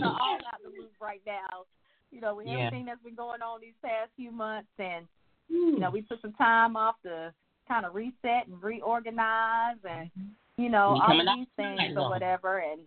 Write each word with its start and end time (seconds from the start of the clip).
right 1.09 1.21
now. 1.25 1.65
You 2.11 2.21
know, 2.21 2.35
with 2.35 2.47
Yeah. 2.47 2.65
everything 2.65 2.85
that's 2.85 3.01
been 3.03 3.15
going 3.15 3.41
on 3.41 3.61
these 3.61 3.75
past 3.83 4.11
few 4.15 4.31
months, 4.31 4.69
and 4.79 5.07
Hmm. 5.49 5.73
you 5.73 5.79
know, 5.79 5.89
we 5.89 6.01
took 6.03 6.21
some 6.21 6.33
time 6.33 6.75
off 6.75 7.01
to 7.03 7.33
kind 7.67 7.85
of 7.85 7.95
reset 7.95 8.47
and 8.47 8.61
reorganize, 8.61 9.77
and 9.83 10.09
you 10.57 10.69
know, 10.69 10.93
We 10.93 10.99
all 10.99 11.07
coming 11.07 11.21
of 11.27 11.27
out 11.31 11.37
these 11.37 11.47
things 11.55 11.77
Twilight 11.77 11.91
or 11.91 12.01
Zone. 12.01 12.09
whatever. 12.09 12.57
And 12.59 12.81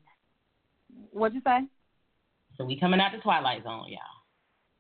what'd 1.11 1.35
you 1.35 1.41
say? 1.43 1.67
So 2.57 2.65
we 2.65 2.77
coming 2.79 3.01
out 3.01 3.13
the 3.13 3.19
Twilight 3.19 3.63
Zone, 3.65 3.89
y'all. 3.89 4.01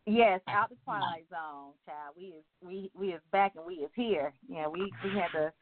Yes, 0.04 0.40
out 0.48 0.68
the 0.68 0.74
twilight 0.84 1.28
zone, 1.30 1.74
child. 1.86 2.16
We 2.16 2.24
is 2.34 2.44
we 2.60 2.90
we 2.92 3.12
is 3.14 3.22
back 3.30 3.54
and 3.54 3.64
we 3.64 3.74
is 3.74 3.90
here. 3.94 4.32
Yeah, 4.48 4.66
we 4.66 4.92
we 5.04 5.10
had 5.10 5.30
to, 5.32 5.52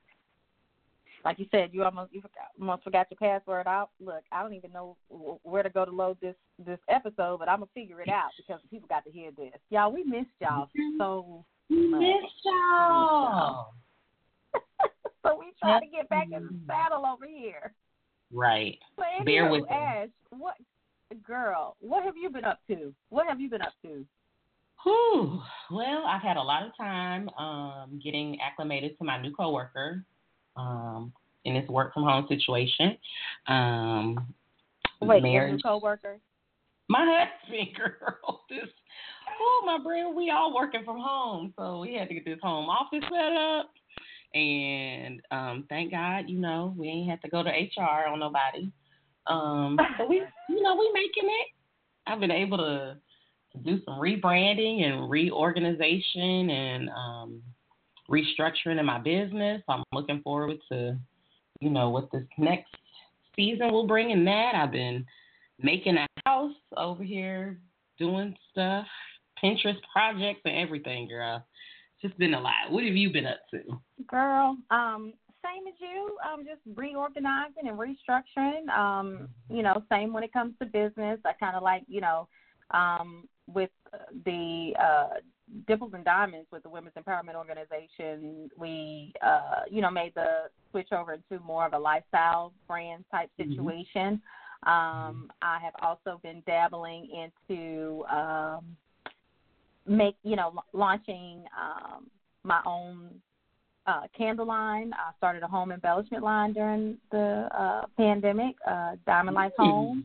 like 1.25 1.39
you 1.39 1.47
said, 1.51 1.71
you 1.73 1.85
almost 1.85 2.13
you 2.13 2.21
forgot, 2.21 2.49
almost 2.59 2.85
forgot 2.85 3.07
your 3.11 3.19
password. 3.19 3.67
out. 3.67 3.91
look, 4.01 4.23
I 4.33 4.43
don't 4.43 4.55
even 4.55 4.73
know 4.73 4.97
where 5.43 5.63
to 5.63 5.71
go 5.71 5.85
to 5.85 5.91
load 5.91 6.17
this 6.21 6.35
this 6.65 6.79
episode, 6.89 7.39
but 7.39 7.49
I'm 7.49 7.61
gonna 7.61 7.71
figure 7.75 8.01
it 8.01 8.09
out 8.09 8.31
because 8.37 8.61
people 8.71 8.89
got 8.89 9.05
to 9.05 9.11
hear 9.11 9.31
this. 9.37 9.55
Y'all, 9.71 9.93
we 9.93 10.05
missed 10.05 10.31
y'all 10.41 10.69
so 10.99 11.45
much. 11.69 12.01
Miss 12.01 12.31
y'all. 12.45 13.73
so 15.23 15.39
we 15.39 15.53
trying 15.61 15.83
to 15.83 15.97
get 15.97 16.09
back 16.09 16.29
in 16.33 16.43
the 16.43 16.55
saddle 16.67 17.05
over 17.07 17.27
here. 17.27 17.73
Right. 18.33 18.79
But 18.97 19.25
Bear 19.25 19.51
with. 19.51 19.71
Ash, 19.71 20.09
what 20.31 20.57
girl? 21.27 21.77
What 21.81 22.05
have 22.05 22.17
you 22.17 22.31
been 22.31 22.45
up 22.45 22.61
to? 22.69 22.95
What 23.09 23.27
have 23.27 23.41
you 23.41 23.51
been 23.51 23.63
up 23.63 23.73
to? 23.85 24.05
Whew. 24.85 25.41
Well, 25.71 26.05
I've 26.07 26.23
had 26.23 26.39
a 26.39 26.43
lot 26.43 26.65
of 26.65 26.75
time 26.77 27.29
um, 27.39 28.01
getting 28.03 28.39
acclimated 28.41 28.97
to 28.99 29.05
my 29.05 29.21
new 29.21 29.33
coworker 29.35 30.05
um, 30.61 31.13
in 31.45 31.55
this 31.55 31.69
work 31.69 31.95
from 31.95 32.05
home 32.05 32.27
situation. 32.29 32.97
Um, 33.49 34.35
Wait, 35.01 35.23
your 35.23 35.33
marriage. 35.33 35.63
coworker? 35.63 36.21
my 36.91 37.07
husband, 37.07 37.69
girl. 37.77 38.43
This, 38.51 38.69
oh 39.41 39.63
my 39.65 39.79
brain, 39.83 40.15
we 40.15 40.31
all 40.31 40.55
working 40.55 40.83
from 40.85 40.99
home, 40.99 41.55
so 41.57 41.81
we 41.81 41.95
had 41.95 42.09
to 42.09 42.15
get 42.15 42.25
this 42.25 42.41
home 42.43 42.69
office 42.69 43.05
set 43.05 43.37
up. 43.37 43.71
And 44.35 45.23
um, 45.31 45.65
thank 45.69 45.93
God, 45.93 46.25
you 46.29 46.39
know, 46.39 46.75
we 46.77 46.89
ain't 46.89 47.09
had 47.09 47.23
to 47.23 47.29
go 47.31 47.43
to 47.43 47.49
HR 47.49 48.09
on 48.09 48.19
nobody. 48.19 48.71
Um, 49.27 49.79
so 49.99 50.07
we, 50.07 50.17
you 50.49 50.63
know, 50.63 50.77
we 50.77 50.91
making 50.93 51.31
it. 51.31 51.47
I've 52.07 52.21
been 52.21 52.31
able 52.31 52.59
to 52.59 52.97
do 53.65 53.81
some 53.85 54.01
rebranding 54.01 54.83
and 54.85 55.09
reorganization 55.09 56.51
and 56.51 56.91
um, 56.91 57.43
restructuring 58.11 58.79
in 58.79 58.87
my 58.87 58.99
business. 58.99 59.63
I'm 59.69 59.85
looking 59.93 60.21
forward 60.23 60.59
to, 60.71 60.99
you 61.61 61.71
know, 61.71 61.91
what 61.91 62.11
this 62.11 62.25
next 62.39 62.75
season 63.37 63.73
will 63.73 63.87
bring 63.87 64.11
in 64.11 64.25
that. 64.25 64.55
I've 64.55 64.73
been 64.73 65.07
making 65.61 65.97
a 65.97 66.07
house 66.27 66.53
over 66.77 67.05
here, 67.05 67.59
doing 67.99 68.35
stuff, 68.51 68.87
Pinterest 69.43 69.79
projects 69.93 70.41
and 70.45 70.57
everything, 70.57 71.09
girl. 71.09 71.47
It's 71.95 72.09
just 72.09 72.19
been 72.19 72.35
a 72.35 72.41
lot. 72.41 72.71
What 72.71 72.85
have 72.85 72.97
you 72.97 73.13
been 73.13 73.27
up 73.27 73.41
to? 73.53 73.61
Girl, 74.07 74.57
um, 74.71 75.13
same 75.45 75.67
as 75.69 75.75
you. 75.81 76.17
I'm 76.25 76.45
just 76.45 76.61
reorganizing 76.75 77.67
and 77.67 77.79
restructuring. 77.79 78.69
Um, 78.69 79.29
you 79.49 79.63
know, 79.63 79.83
same 79.91 80.13
when 80.13 80.23
it 80.23 80.33
comes 80.33 80.55
to 80.61 80.67
business. 80.67 81.19
I 81.25 81.33
kind 81.39 81.57
of 81.57 81.63
like, 81.63 81.83
you 81.89 82.01
know, 82.01 82.29
um, 82.73 83.29
with 83.47 83.71
the 84.25 84.73
uh, 84.81 85.21
Dimples 85.67 85.93
and 85.95 86.05
Diamonds 86.05 86.47
with 86.53 86.63
the 86.63 86.69
Women's 86.69 86.95
Empowerment 86.95 87.35
Organization, 87.35 88.51
we, 88.57 89.13
uh, 89.23 89.63
you 89.71 89.81
know, 89.81 89.91
made 89.91 90.15
the 90.15 90.49
switch 90.71 90.93
over 90.93 91.15
into 91.15 91.43
more 91.45 91.67
of 91.67 91.73
a 91.73 91.79
lifestyle 91.79 92.53
brand 92.69 93.05
type 93.11 93.31
Mhm. 93.39 93.49
situation. 93.49 94.23
Um, 94.65 95.31
I 95.43 95.59
have 95.61 95.75
also 95.83 96.19
been 96.23 96.43
dabbling 96.47 97.09
into 97.11 98.05
um, 98.09 98.77
make, 99.87 100.17
you 100.23 100.37
know, 100.37 100.51
la- 100.55 100.63
launching 100.73 101.45
um, 101.59 102.11
my 102.45 102.61
own 102.65 103.21
uh, 103.87 104.03
candle 104.17 104.47
line. 104.47 104.93
I 104.93 105.13
started 105.17 105.43
a 105.43 105.49
home 105.49 105.73
embellishment 105.73 106.23
line 106.23 106.53
during 106.53 106.99
the 107.11 107.49
uh, 107.59 107.87
pandemic, 107.97 108.55
uh, 108.67 108.97
Diamond 109.07 109.35
Life 109.35 109.55
Home, 109.57 110.05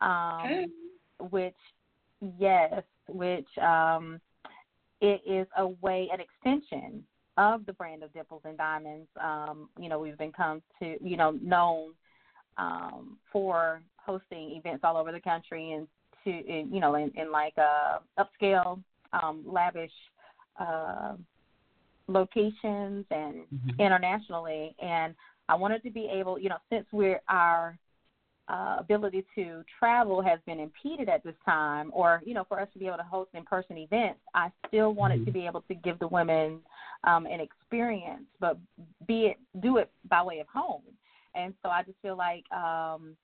um, 0.00 0.40
Okay. 0.44 0.66
which, 1.30 1.56
yes, 2.38 2.82
which 3.08 3.48
um, 3.58 4.20
it 5.00 5.20
is 5.26 5.46
a 5.56 5.68
way, 5.68 6.08
an 6.12 6.20
extension 6.20 7.04
of 7.36 7.66
the 7.66 7.72
brand 7.72 8.02
of 8.02 8.12
Dimples 8.12 8.42
and 8.44 8.56
Diamonds. 8.56 9.08
Um, 9.22 9.68
you 9.78 9.88
know, 9.88 9.98
we've 9.98 10.18
become 10.18 10.62
to, 10.80 10.96
you 11.02 11.16
know, 11.16 11.32
known 11.42 11.92
um, 12.56 13.18
for 13.30 13.82
hosting 13.96 14.52
events 14.56 14.82
all 14.84 14.96
over 14.96 15.12
the 15.12 15.20
country 15.20 15.72
and 15.72 15.86
to, 16.24 16.30
in, 16.30 16.72
you 16.72 16.80
know, 16.80 16.94
in, 16.94 17.12
in 17.16 17.30
like 17.30 17.54
uh, 17.58 17.98
upscale, 18.18 18.82
um, 19.12 19.44
lavish. 19.46 19.92
Uh, 20.58 21.16
locations 22.08 23.04
and 23.10 23.44
Mhm. 23.52 23.78
internationally 23.78 24.74
and 24.78 25.14
I 25.48 25.54
wanted 25.54 25.82
to 25.84 25.90
be 25.90 26.08
able, 26.08 26.38
you 26.38 26.48
know, 26.48 26.58
since 26.70 26.86
we're 26.92 27.20
our 27.28 27.78
uh, 28.48 28.76
ability 28.78 29.24
to 29.34 29.64
travel 29.78 30.22
has 30.22 30.38
been 30.46 30.60
impeded 30.60 31.08
at 31.08 31.24
this 31.24 31.34
time, 31.44 31.90
or 31.92 32.22
you 32.24 32.34
know, 32.34 32.44
for 32.48 32.60
us 32.60 32.68
to 32.72 32.78
be 32.78 32.86
able 32.86 32.98
to 32.98 33.02
host 33.02 33.30
in-person 33.34 33.76
events, 33.76 34.20
I 34.34 34.50
still 34.68 34.92
wanted 34.94 35.26
to 35.26 35.32
be 35.32 35.46
able 35.46 35.62
to 35.62 35.74
give 35.74 35.98
the 35.98 36.08
women 36.08 36.60
um, 37.04 37.26
an 37.26 37.40
experience, 37.40 38.24
but 38.40 38.56
be 39.06 39.26
it 39.26 39.38
do 39.60 39.78
it 39.78 39.90
by 40.08 40.22
way 40.22 40.38
of 40.38 40.46
home. 40.48 40.82
And 41.34 41.54
so 41.62 41.68
I 41.68 41.82
just 41.82 41.98
feel 42.02 42.16
like 42.16 42.50
um, 42.52 43.16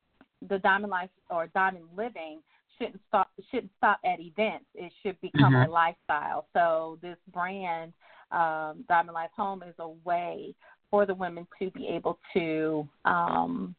the 0.49 0.59
Diamond 0.59 0.91
Life 0.91 1.11
or 1.31 1.47
Diamond 1.49 1.85
Living 1.97 2.41
shouldn't 2.79 3.01
stop 3.09 3.31
shouldn't 3.51 3.73
stop 3.79 4.01
at 4.05 4.21
events. 4.21 4.67
It 4.75 4.93
should 5.03 5.21
become 5.21 5.55
a 5.55 5.69
lifestyle. 5.69 6.47
So 6.53 6.99
this 7.01 7.17
brand, 7.33 7.93
um, 8.33 8.85
Diamond 8.89 9.15
Life 9.15 9.31
Home, 9.37 9.63
is 9.63 9.75
a 9.79 9.89
way 10.05 10.55
for 10.91 11.07
the 11.07 11.15
women 11.15 11.47
to 11.59 11.71
be 11.71 11.87
able 11.89 12.19
to 12.35 12.87
um, 13.05 13.75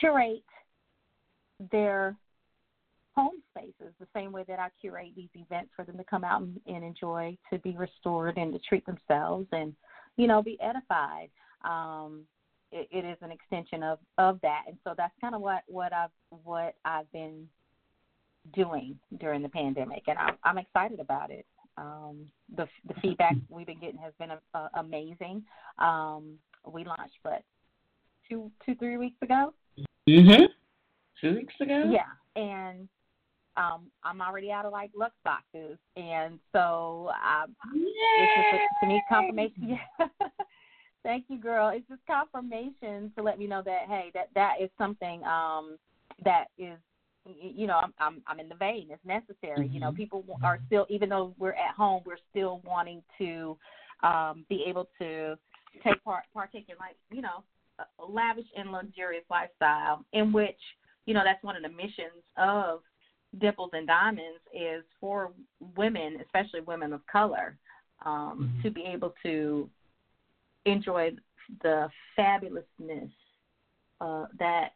curate 0.00 0.42
their 1.70 2.16
home 3.14 3.42
spaces 3.50 3.94
the 3.98 4.06
same 4.14 4.30
way 4.30 4.44
that 4.46 4.58
I 4.58 4.68
curate 4.80 5.12
these 5.16 5.30
events 5.34 5.70
for 5.74 5.84
them 5.84 5.96
to 5.96 6.04
come 6.04 6.22
out 6.22 6.42
and, 6.42 6.60
and 6.66 6.84
enjoy, 6.84 7.36
to 7.50 7.58
be 7.58 7.76
restored 7.76 8.36
and 8.36 8.52
to 8.52 8.58
treat 8.58 8.84
themselves 8.84 9.46
and, 9.52 9.74
you 10.16 10.26
know, 10.26 10.42
be 10.42 10.58
edified. 10.60 11.30
Um, 11.64 12.24
it, 12.72 12.88
it 12.90 13.04
is 13.04 13.16
an 13.22 13.30
extension 13.30 13.82
of, 13.82 13.98
of 14.18 14.38
that, 14.42 14.64
and 14.66 14.76
so 14.84 14.92
that's 14.96 15.14
kind 15.20 15.34
of 15.34 15.40
what 15.40 15.62
what 15.66 15.92
I've 15.92 16.10
what 16.44 16.74
I've 16.84 17.10
been 17.12 17.48
doing 18.54 18.98
during 19.18 19.42
the 19.42 19.48
pandemic, 19.48 20.02
and 20.08 20.18
I'm, 20.18 20.34
I'm 20.44 20.58
excited 20.58 21.00
about 21.00 21.30
it. 21.30 21.46
Um, 21.78 22.26
the 22.56 22.66
the 22.88 22.94
feedback 23.00 23.34
we've 23.48 23.66
been 23.66 23.80
getting 23.80 23.98
has 23.98 24.12
been 24.18 24.30
uh, 24.54 24.68
amazing. 24.74 25.44
Um, 25.78 26.34
we 26.70 26.84
launched 26.84 27.14
what 27.22 27.42
two 28.28 28.50
two 28.64 28.74
three 28.74 28.96
weeks 28.96 29.20
ago. 29.22 29.54
Mhm. 30.08 30.48
Two 31.20 31.34
weeks 31.34 31.54
ago. 31.60 31.90
Yeah, 31.90 32.40
and 32.40 32.88
um, 33.56 33.90
I'm 34.04 34.20
already 34.20 34.50
out 34.50 34.66
of 34.66 34.72
like 34.72 34.90
Lux 34.94 35.14
boxes, 35.24 35.78
and 35.96 36.38
so 36.52 37.10
um, 37.24 37.56
it's 37.74 38.52
just 38.52 38.62
a, 38.82 38.84
to 38.84 38.86
me 38.86 39.02
confirmation. 39.08 39.78
Yeah. 39.98 40.06
Thank 41.02 41.26
you, 41.28 41.38
girl. 41.38 41.68
It's 41.68 41.88
just 41.88 42.00
confirmation 42.06 43.12
to 43.16 43.22
let 43.22 43.38
me 43.38 43.46
know 43.46 43.62
that 43.64 43.82
hey, 43.88 44.10
that 44.14 44.28
that 44.34 44.54
is 44.60 44.70
something 44.76 45.22
um, 45.24 45.78
that 46.24 46.46
is 46.58 46.78
you 47.26 47.66
know, 47.66 47.76
I'm 47.82 47.92
I'm 47.98 48.22
I'm 48.26 48.40
in 48.40 48.48
the 48.48 48.54
vein. 48.54 48.88
It's 48.90 49.04
necessary. 49.04 49.66
Mm-hmm. 49.66 49.74
You 49.74 49.80
know, 49.80 49.88
mm-hmm. 49.88 49.96
people 49.96 50.24
are 50.42 50.58
still, 50.66 50.86
even 50.88 51.08
though 51.08 51.34
we're 51.38 51.52
at 51.52 51.74
home, 51.76 52.02
we're 52.06 52.18
still 52.30 52.60
wanting 52.64 53.02
to 53.18 53.56
um, 54.02 54.44
be 54.48 54.64
able 54.66 54.88
to 55.00 55.36
take 55.82 56.02
part, 56.04 56.24
partake 56.32 56.66
in 56.68 56.76
like 56.78 56.96
you 57.10 57.22
know, 57.22 57.28
a 57.38 57.55
lavish 58.08 58.46
and 58.56 58.72
luxurious 58.72 59.24
lifestyle 59.30 60.04
in 60.12 60.32
which 60.32 60.58
you 61.04 61.14
know 61.14 61.22
that's 61.24 61.42
one 61.42 61.56
of 61.56 61.62
the 61.62 61.68
missions 61.68 62.24
of 62.36 62.80
Dimples 63.38 63.70
and 63.72 63.86
Diamonds 63.86 64.40
is 64.54 64.82
for 65.00 65.32
women, 65.76 66.18
especially 66.24 66.60
women 66.60 66.92
of 66.92 67.06
color, 67.06 67.58
um, 68.04 68.50
mm-hmm. 68.54 68.62
to 68.62 68.70
be 68.70 68.82
able 68.82 69.14
to 69.22 69.68
enjoy 70.64 71.10
the 71.62 71.88
fabulousness 72.18 73.10
uh, 74.00 74.26
that 74.38 74.70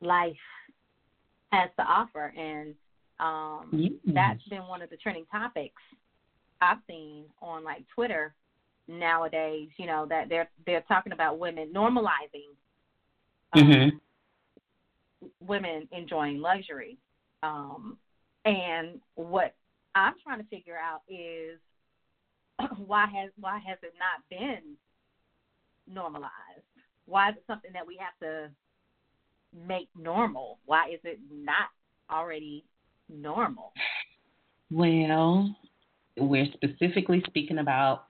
life 0.00 0.32
has 1.52 1.70
to 1.78 1.82
offer, 1.82 2.32
and 2.36 2.74
um, 3.20 3.70
mm-hmm. 3.72 4.12
that's 4.12 4.42
been 4.48 4.66
one 4.66 4.82
of 4.82 4.90
the 4.90 4.96
trending 4.96 5.26
topics 5.26 5.80
I've 6.60 6.78
seen 6.86 7.24
on 7.40 7.64
like 7.64 7.84
Twitter 7.94 8.34
nowadays. 8.88 9.68
You 9.76 9.86
know 9.86 10.06
that 10.08 10.28
they're 10.28 10.50
they're 10.66 10.84
talking 10.88 11.12
about 11.12 11.38
women 11.38 11.72
normalizing 11.74 12.52
um, 13.52 13.62
mm-hmm. 13.62 15.26
women 15.40 15.88
enjoying 15.92 16.40
luxury, 16.40 16.98
um, 17.42 17.96
and 18.44 19.00
what 19.14 19.54
I'm 19.94 20.14
trying 20.22 20.38
to 20.38 20.46
figure 20.48 20.76
out 20.76 21.02
is 21.08 21.58
why 22.86 23.06
has 23.06 23.30
why 23.38 23.60
has 23.66 23.78
it 23.82 23.94
not 23.98 24.28
been 24.30 24.76
normalized? 25.88 26.30
Why 27.06 27.30
is 27.30 27.36
it 27.36 27.44
something 27.46 27.72
that 27.72 27.86
we 27.86 27.98
have 27.98 28.16
to 28.20 28.50
make 29.66 29.88
normal? 29.98 30.58
Why 30.64 30.90
is 30.92 31.00
it 31.04 31.18
not 31.30 31.68
already 32.10 32.64
normal? 33.08 33.72
Well, 34.70 35.54
we're 36.16 36.46
specifically 36.54 37.22
speaking 37.26 37.58
about 37.58 38.04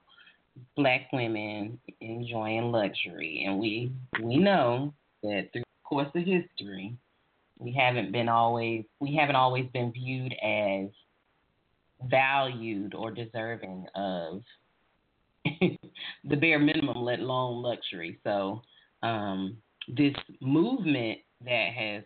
black 0.75 1.11
women 1.11 1.79
enjoying 2.01 2.71
luxury 2.71 3.43
and 3.45 3.59
we 3.59 3.91
we 4.21 4.37
know 4.37 4.93
that 5.23 5.49
through 5.51 5.61
the 5.61 5.83
course 5.83 6.07
of 6.15 6.23
history 6.25 6.95
we 7.57 7.71
haven't 7.71 8.11
been 8.11 8.29
always 8.29 8.83
we 8.99 9.15
haven't 9.15 9.35
always 9.35 9.65
been 9.73 9.91
viewed 9.91 10.33
as 10.43 10.89
valued 12.09 12.93
or 12.93 13.11
deserving 13.11 13.85
of 13.95 14.41
the 16.23 16.35
bare 16.35 16.59
minimum, 16.59 17.03
let 17.03 17.19
alone 17.19 17.61
luxury. 17.61 18.19
So 18.23 18.61
um, 19.01 19.57
this 19.87 20.13
movement 20.41 21.19
that 21.45 21.69
has 21.75 22.03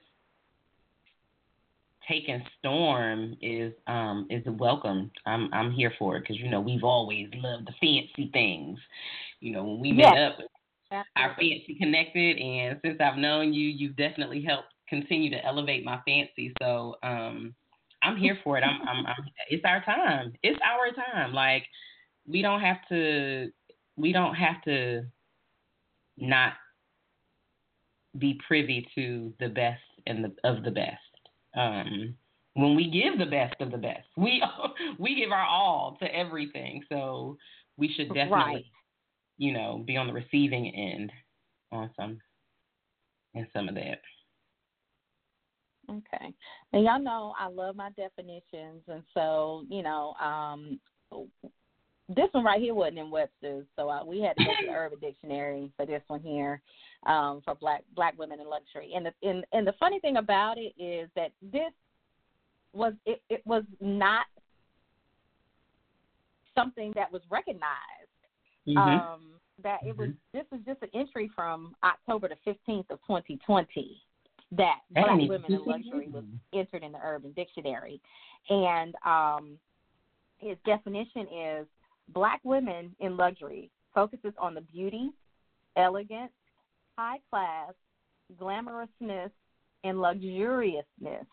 taken 2.07 2.43
storm 2.59 3.35
is 3.41 3.73
um, 3.87 4.27
is 4.29 4.45
a 4.47 4.51
welcome. 4.51 5.11
I'm 5.25 5.49
I'm 5.53 5.71
here 5.71 5.93
for 5.99 6.17
it 6.17 6.21
because 6.21 6.37
you 6.37 6.49
know 6.49 6.61
we've 6.61 6.83
always 6.83 7.27
loved 7.35 7.67
the 7.67 7.73
fancy 7.81 8.29
things. 8.31 8.79
You 9.39 9.53
know 9.53 9.63
when 9.63 9.79
we 9.79 9.91
met 9.91 10.17
up, 10.17 10.37
Absolutely. 10.91 11.07
our 11.17 11.29
fancy 11.29 11.77
connected, 11.79 12.37
and 12.37 12.79
since 12.83 12.97
I've 13.01 13.17
known 13.17 13.53
you, 13.53 13.67
you've 13.67 13.97
definitely 13.97 14.41
helped 14.41 14.69
continue 14.87 15.29
to 15.31 15.45
elevate 15.45 15.83
my 15.83 15.99
fancy. 16.07 16.53
So 16.61 16.95
um, 17.03 17.53
I'm 18.01 18.17
here 18.17 18.37
for 18.43 18.57
it. 18.57 18.63
I'm, 18.63 18.87
I'm, 18.87 19.05
I'm, 19.05 19.15
it's 19.49 19.65
our 19.65 19.83
time. 19.83 20.33
It's 20.43 20.59
our 20.65 20.91
time. 20.91 21.33
Like 21.33 21.65
we 22.25 22.41
don't 22.41 22.61
have 22.61 22.77
to, 22.89 23.49
we 23.95 24.13
don't 24.13 24.35
have 24.35 24.61
to 24.63 25.03
not 26.17 26.53
be 28.17 28.39
privy 28.47 28.87
to 28.95 29.33
the 29.39 29.49
best 29.49 29.81
and 30.05 30.23
the 30.23 30.49
of 30.49 30.63
the 30.63 30.71
best. 30.71 30.97
Um, 31.57 32.15
when 32.53 32.75
we 32.75 32.89
give 32.89 33.19
the 33.19 33.29
best 33.29 33.55
of 33.61 33.71
the 33.71 33.77
best, 33.77 34.07
we 34.15 34.43
we 34.99 35.15
give 35.15 35.31
our 35.31 35.45
all 35.45 35.97
to 36.01 36.05
everything. 36.15 36.83
So 36.89 37.37
we 37.77 37.93
should 37.93 38.07
definitely, 38.09 38.35
right. 38.37 38.65
you 39.37 39.53
know, 39.53 39.83
be 39.85 39.97
on 39.97 40.07
the 40.07 40.13
receiving 40.13 40.73
end 40.73 41.11
on 41.71 41.89
some 41.95 42.19
and 43.35 43.47
some 43.53 43.69
of 43.69 43.75
that. 43.75 44.01
Okay. 45.89 46.33
And 46.73 46.83
y'all 46.83 47.01
know 47.01 47.33
I 47.39 47.47
love 47.47 47.75
my 47.75 47.91
definitions 47.91 48.81
and 48.87 49.03
so, 49.13 49.63
you 49.69 49.83
know, 49.83 50.13
um 50.21 50.79
this 52.09 52.29
one 52.31 52.45
right 52.45 52.61
here 52.61 52.73
wasn't 52.73 52.99
in 52.99 53.11
Webster's, 53.11 53.65
so 53.75 53.89
uh, 53.89 54.03
we 54.05 54.21
had 54.21 54.35
to 54.37 54.45
go 54.45 54.51
to 54.51 54.67
the 54.67 54.73
Urban 54.73 54.99
Dictionary 54.99 55.71
for 55.75 55.85
this 55.85 56.01
one 56.07 56.21
here, 56.21 56.61
um, 57.05 57.41
for 57.45 57.55
black 57.55 57.83
black 57.95 58.17
women 58.17 58.39
in 58.39 58.49
luxury. 58.49 58.93
And 58.95 59.05
the 59.05 59.13
and, 59.27 59.45
and 59.51 59.67
the 59.67 59.73
funny 59.79 59.99
thing 59.99 60.17
about 60.17 60.57
it 60.57 60.73
is 60.81 61.09
that 61.15 61.31
this 61.41 61.71
was 62.73 62.93
it, 63.05 63.21
it 63.29 63.41
was 63.45 63.63
not 63.79 64.25
something 66.55 66.91
that 66.95 67.11
was 67.11 67.21
recognized. 67.29 67.63
Mm-hmm. 68.67 68.77
Um, 68.77 69.21
that 69.63 69.79
it 69.85 69.97
was 69.97 70.09
mm-hmm. 70.09 70.37
this 70.37 70.45
is 70.51 70.65
just 70.65 70.81
an 70.83 70.89
entry 70.93 71.31
from 71.35 71.75
October 71.83 72.27
the 72.27 72.35
fifteenth 72.43 72.87
of 72.89 72.99
twenty 73.05 73.39
twenty 73.45 74.01
that 74.51 74.79
hey. 74.95 75.01
black 75.01 75.29
women 75.29 75.53
in 75.53 75.65
luxury 75.65 76.09
was 76.11 76.23
entered 76.53 76.83
in 76.83 76.91
the 76.91 76.99
Urban 77.03 77.31
Dictionary, 77.33 77.99
and 78.49 78.93
um, 79.05 79.57
his 80.37 80.57
definition 80.65 81.27
is 81.33 81.67
black 82.13 82.39
women 82.43 82.95
in 82.99 83.17
luxury 83.17 83.69
focuses 83.93 84.33
on 84.37 84.53
the 84.53 84.61
beauty, 84.61 85.09
elegance, 85.75 86.31
high 86.97 87.19
class, 87.29 87.73
glamorousness, 88.39 89.31
and 89.83 89.99
luxuriousness 89.99 91.25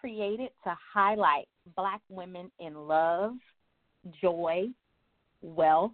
created 0.00 0.50
to 0.64 0.76
highlight 0.92 1.46
black 1.76 2.00
women 2.08 2.50
in 2.58 2.74
love, 2.74 3.34
joy, 4.20 4.64
wealth, 5.42 5.92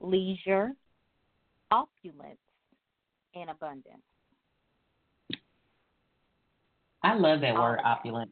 leisure, 0.00 0.72
opulence, 1.70 2.38
and 3.34 3.48
abundance. 3.48 4.02
I 7.02 7.14
love 7.14 7.40
that 7.42 7.54
word 7.54 7.80
opulent. 7.84 8.30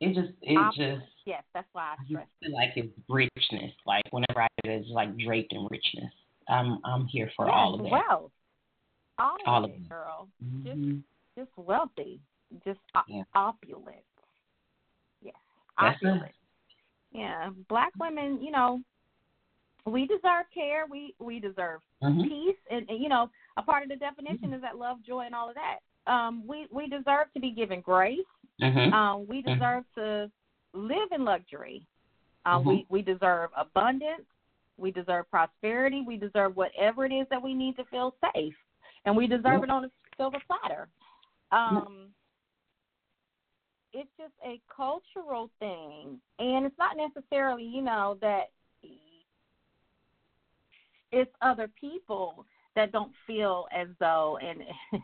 It 0.00 0.14
just 0.14 0.32
it 0.42 0.58
just 0.76 1.06
yes, 1.24 1.42
that's 1.54 1.68
why 1.72 1.94
I 1.98 2.04
stress. 2.06 2.26
feel 2.42 2.52
like 2.52 2.70
it's 2.76 2.92
richness. 3.08 3.72
Like 3.86 4.02
whenever 4.10 4.42
I 4.42 4.48
it, 4.64 4.70
it's 4.70 4.88
like 4.90 5.16
draped 5.18 5.52
in 5.52 5.66
richness. 5.70 6.12
I'm 6.48 6.78
I'm 6.84 7.06
here 7.06 7.30
for 7.36 7.46
yes, 7.46 7.54
all 7.54 7.74
of 7.74 7.82
that. 7.82 7.90
Wealth. 7.90 8.32
All, 9.22 9.36
all 9.46 9.64
of 9.64 9.70
it, 9.70 9.88
girl. 9.88 10.28
Mm-hmm. 10.44 10.66
Just 10.66 11.02
just 11.38 11.50
wealthy. 11.56 12.20
Just 12.64 12.80
yeah. 13.08 13.22
opulent. 13.34 14.04
Yes. 15.22 15.34
That's 15.80 15.96
opulent. 15.96 16.24
It. 16.24 17.18
Yeah. 17.18 17.50
Black 17.68 17.92
women, 17.98 18.38
you 18.42 18.50
know, 18.50 18.80
we 19.86 20.06
deserve 20.06 20.46
care. 20.52 20.84
We 20.90 21.14
we 21.18 21.40
deserve 21.40 21.80
mm-hmm. 22.02 22.22
peace, 22.22 22.56
and, 22.70 22.88
and 22.88 23.02
you 23.02 23.08
know, 23.08 23.30
a 23.56 23.62
part 23.62 23.82
of 23.82 23.88
the 23.88 23.96
definition 23.96 24.46
mm-hmm. 24.46 24.54
is 24.54 24.62
that 24.62 24.76
love, 24.76 24.98
joy, 25.06 25.24
and 25.26 25.34
all 25.34 25.48
of 25.48 25.54
that 25.54 25.78
um, 26.06 26.42
we 26.46 26.66
we 26.70 26.88
deserve 26.88 27.32
to 27.34 27.40
be 27.40 27.50
given 27.50 27.80
grace. 27.80 28.18
Um, 28.62 29.26
we 29.28 29.42
mm-hmm. 29.42 29.54
deserve 29.54 29.84
to 29.96 30.30
live 30.74 31.08
in 31.14 31.24
luxury. 31.24 31.86
Uh, 32.44 32.58
mm-hmm. 32.58 32.68
We 32.68 32.86
we 32.88 33.02
deserve 33.02 33.50
abundance. 33.56 34.24
We 34.76 34.90
deserve 34.90 35.30
prosperity. 35.30 36.02
We 36.06 36.16
deserve 36.16 36.56
whatever 36.56 37.04
it 37.04 37.12
is 37.12 37.26
that 37.30 37.42
we 37.42 37.54
need 37.54 37.76
to 37.76 37.84
feel 37.84 38.14
safe, 38.34 38.54
and 39.04 39.16
we 39.16 39.26
deserve 39.26 39.62
it 39.62 39.70
on 39.70 39.84
a 39.84 39.90
silver 40.16 40.38
platter. 40.46 40.88
Um, 41.50 42.08
it's 43.92 44.10
just 44.18 44.32
a 44.44 44.60
cultural 44.74 45.50
thing, 45.58 46.18
and 46.38 46.64
it's 46.64 46.78
not 46.78 46.96
necessarily, 46.96 47.64
you 47.64 47.82
know, 47.82 48.16
that 48.20 48.50
it's 51.10 51.30
other 51.42 51.68
people 51.78 52.46
that 52.74 52.90
don't 52.90 53.12
feel 53.26 53.66
as 53.76 53.88
though, 54.00 54.38
and 54.42 54.62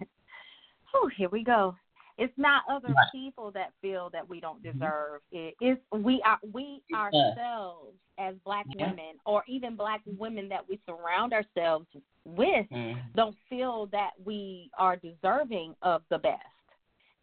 oh, 0.94 1.10
here 1.16 1.28
we 1.28 1.44
go. 1.44 1.74
It's 2.18 2.34
not 2.36 2.62
other 2.68 2.88
right. 2.88 3.06
people 3.12 3.52
that 3.52 3.72
feel 3.80 4.10
that 4.12 4.28
we 4.28 4.40
don't 4.40 4.62
mm-hmm. 4.62 4.78
deserve 4.78 5.20
it. 5.30 5.54
It's 5.60 5.80
we 5.92 6.20
are 6.26 6.38
we 6.52 6.82
ourselves 6.92 7.94
as 8.18 8.34
black 8.44 8.66
yeah. 8.74 8.90
women, 8.90 9.14
or 9.24 9.44
even 9.48 9.76
black 9.76 10.02
women 10.18 10.48
that 10.48 10.68
we 10.68 10.80
surround 10.84 11.32
ourselves 11.32 11.86
with, 12.24 12.66
mm-hmm. 12.72 12.98
don't 13.14 13.36
feel 13.48 13.86
that 13.92 14.10
we 14.24 14.68
are 14.76 14.96
deserving 14.96 15.74
of 15.82 16.02
the 16.10 16.18
best. 16.18 16.42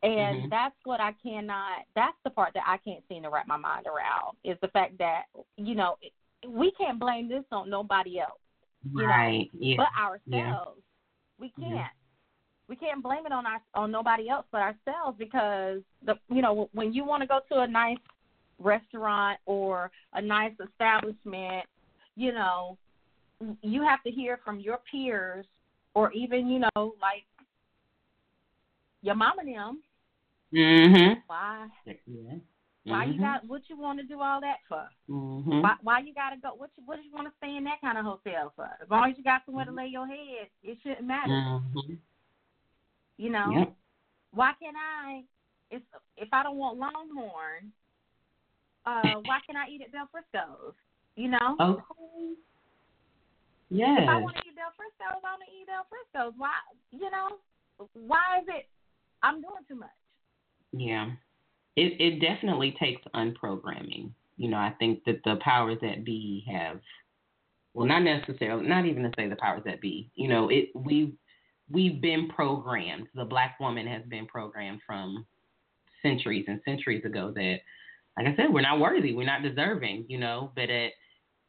And 0.02 0.38
mm-hmm. 0.38 0.50
that's 0.50 0.76
what 0.86 1.02
I 1.02 1.14
cannot. 1.22 1.80
That's 1.96 2.18
the 2.24 2.30
part 2.30 2.54
that 2.54 2.64
I 2.66 2.78
can't 2.78 3.04
seem 3.10 3.24
to 3.24 3.30
wrap 3.30 3.48
my 3.48 3.58
mind 3.58 3.88
around 3.88 4.38
is 4.46 4.58
the 4.62 4.70
fact 4.70 4.98
that 5.00 5.24
you 5.58 5.76
know 5.76 5.98
we 6.48 6.72
can't 6.72 7.00
blame 7.00 7.28
this 7.28 7.44
on 7.52 7.70
nobody 7.70 8.20
else, 8.20 8.40
you 8.94 9.06
right. 9.06 9.50
know, 9.54 9.60
yeah. 9.60 9.76
but 9.78 9.88
ourselves. 10.02 10.78
Yeah. 10.78 10.82
We 11.38 11.52
can't 11.60 11.92
we 12.68 12.76
can't 12.76 13.04
blame 13.04 13.26
it 13.26 13.32
on 13.32 13.46
our 13.46 13.62
on 13.74 13.92
nobody 13.92 14.30
else 14.30 14.46
but 14.52 14.62
ourselves 14.62 15.18
because 15.18 15.82
the 16.06 16.16
you 16.30 16.42
know 16.42 16.70
when 16.74 16.94
you 16.94 17.06
want 17.06 17.22
to 17.22 17.28
go 17.28 17.40
to 17.52 17.62
a 17.62 17.68
nice 17.68 17.98
restaurant 18.60 19.40
or 19.46 19.92
a 20.14 20.22
nice 20.22 20.54
establishment, 20.66 21.66
you 22.16 22.32
know, 22.32 22.78
you 23.62 23.84
have 23.84 24.02
to 24.04 24.10
hear 24.10 24.40
from 24.44 24.60
your 24.60 24.80
peers 24.90 25.46
or 25.94 26.12
even 26.14 26.48
you 26.48 26.60
know 26.60 26.96
like 27.02 27.26
your 29.02 29.16
mom 29.16 29.40
and 29.40 29.50
them. 29.50 29.84
Mhm. 30.54 31.22
Why? 31.28 31.68
Yeah. 31.86 32.38
Why 32.86 33.04
you 33.06 33.14
Mhm. 33.16 33.20
got 33.20 33.46
what 33.46 33.70
you 33.70 33.78
want 33.78 34.00
to 34.00 34.06
do 34.06 34.22
all 34.22 34.40
that 34.42 34.60
for? 34.68 34.88
Mhm. 35.10 35.62
Why 35.62 35.76
why 35.82 36.00
you 36.00 36.14
gotta 36.14 36.38
go? 36.38 36.54
What 36.54 36.72
you 36.78 36.84
what 36.86 36.98
do 36.98 37.04
you 37.04 37.12
want 37.12 37.28
to 37.28 37.38
stay 37.38 37.56
in 37.56 37.64
that 37.66 37.82
kind 37.82 37.98
of 37.98 38.06
hotel 38.06 38.54
for? 38.56 38.70
As 38.82 38.90
long 38.90 39.12
as 39.12 39.18
you 39.18 39.24
got 39.24 39.46
somewhere 39.46 39.66
to 39.66 39.72
lay 39.72 39.88
your 39.88 40.08
head, 40.08 40.50
it 40.64 40.80
shouldn't 40.82 41.06
matter. 41.06 41.34
Mhm. 41.34 42.00
You 43.18 43.30
know. 43.32 43.52
Yep. 43.52 43.76
Why 44.34 44.52
can't 44.62 44.76
I? 44.76 45.24
If 45.72 45.82
if 46.18 46.30
I 46.32 46.44
don't 46.44 46.58
want 46.58 46.78
Longhorn, 46.78 47.72
uh, 48.86 49.20
why 49.24 49.40
can't 49.46 49.58
I 49.58 49.70
eat 49.70 49.82
at 49.82 49.92
Del 49.92 50.10
Frisco's? 50.12 50.74
You 51.16 51.30
know. 51.30 51.56
Okay. 51.60 51.82
If 53.72 54.10
I 54.10 54.18
Yes. 54.18 54.22
want 54.22 54.36
to 54.36 54.42
eat 54.48 54.56
Del 54.56 54.72
Frisco's, 54.78 55.10
I 55.12 55.20
want 55.24 55.42
to 55.46 55.52
eat 55.52 55.68
Del 55.68 55.86
Frisco's. 55.90 56.34
Why? 56.38 56.54
You 56.92 57.10
know. 57.12 57.38
Why 57.94 58.40
is 58.42 58.48
it? 58.48 58.68
I'm 59.24 59.42
doing 59.42 59.66
too 59.68 59.76
much. 59.76 59.90
Yeah. 60.72 61.12
It 61.76 62.00
it 62.00 62.20
definitely 62.20 62.76
takes 62.80 63.02
unprogramming. 63.14 64.12
You 64.38 64.50
know, 64.50 64.58
I 64.58 64.74
think 64.80 65.04
that 65.06 65.22
the 65.24 65.38
powers 65.42 65.78
that 65.82 66.06
be 66.06 66.46
have 66.52 66.80
well 67.74 67.88
not 67.88 68.04
necessarily 68.04 68.68
not 68.68 68.86
even 68.86 69.04
to 69.04 69.12
say 69.18 69.28
the 69.28 69.36
powers 69.36 69.64
that 69.66 69.82
be. 69.82 70.10
You 70.16 70.28
know, 70.28 70.50
it 70.50 70.70
we 70.74 71.14
we've 71.70 72.02
been 72.02 72.30
programmed. 72.30 73.08
The 73.16 73.26
black 73.26 73.60
woman 73.60 73.88
has 73.88 74.04
been 74.10 74.26
programmed 74.26 74.82
from 74.86 75.26
centuries 76.02 76.46
and 76.48 76.62
centuries 76.66 77.04
ago 77.06 77.32
that 77.36 77.58
like 78.18 78.28
I 78.28 78.36
said, 78.38 78.54
we're 78.54 78.62
not 78.62 78.80
worthy, 78.80 79.14
we're 79.14 79.26
not 79.26 79.44
deserving, 79.44 80.06
you 80.08 80.18
know, 80.18 80.52
but 80.56 80.70
at 80.70 80.92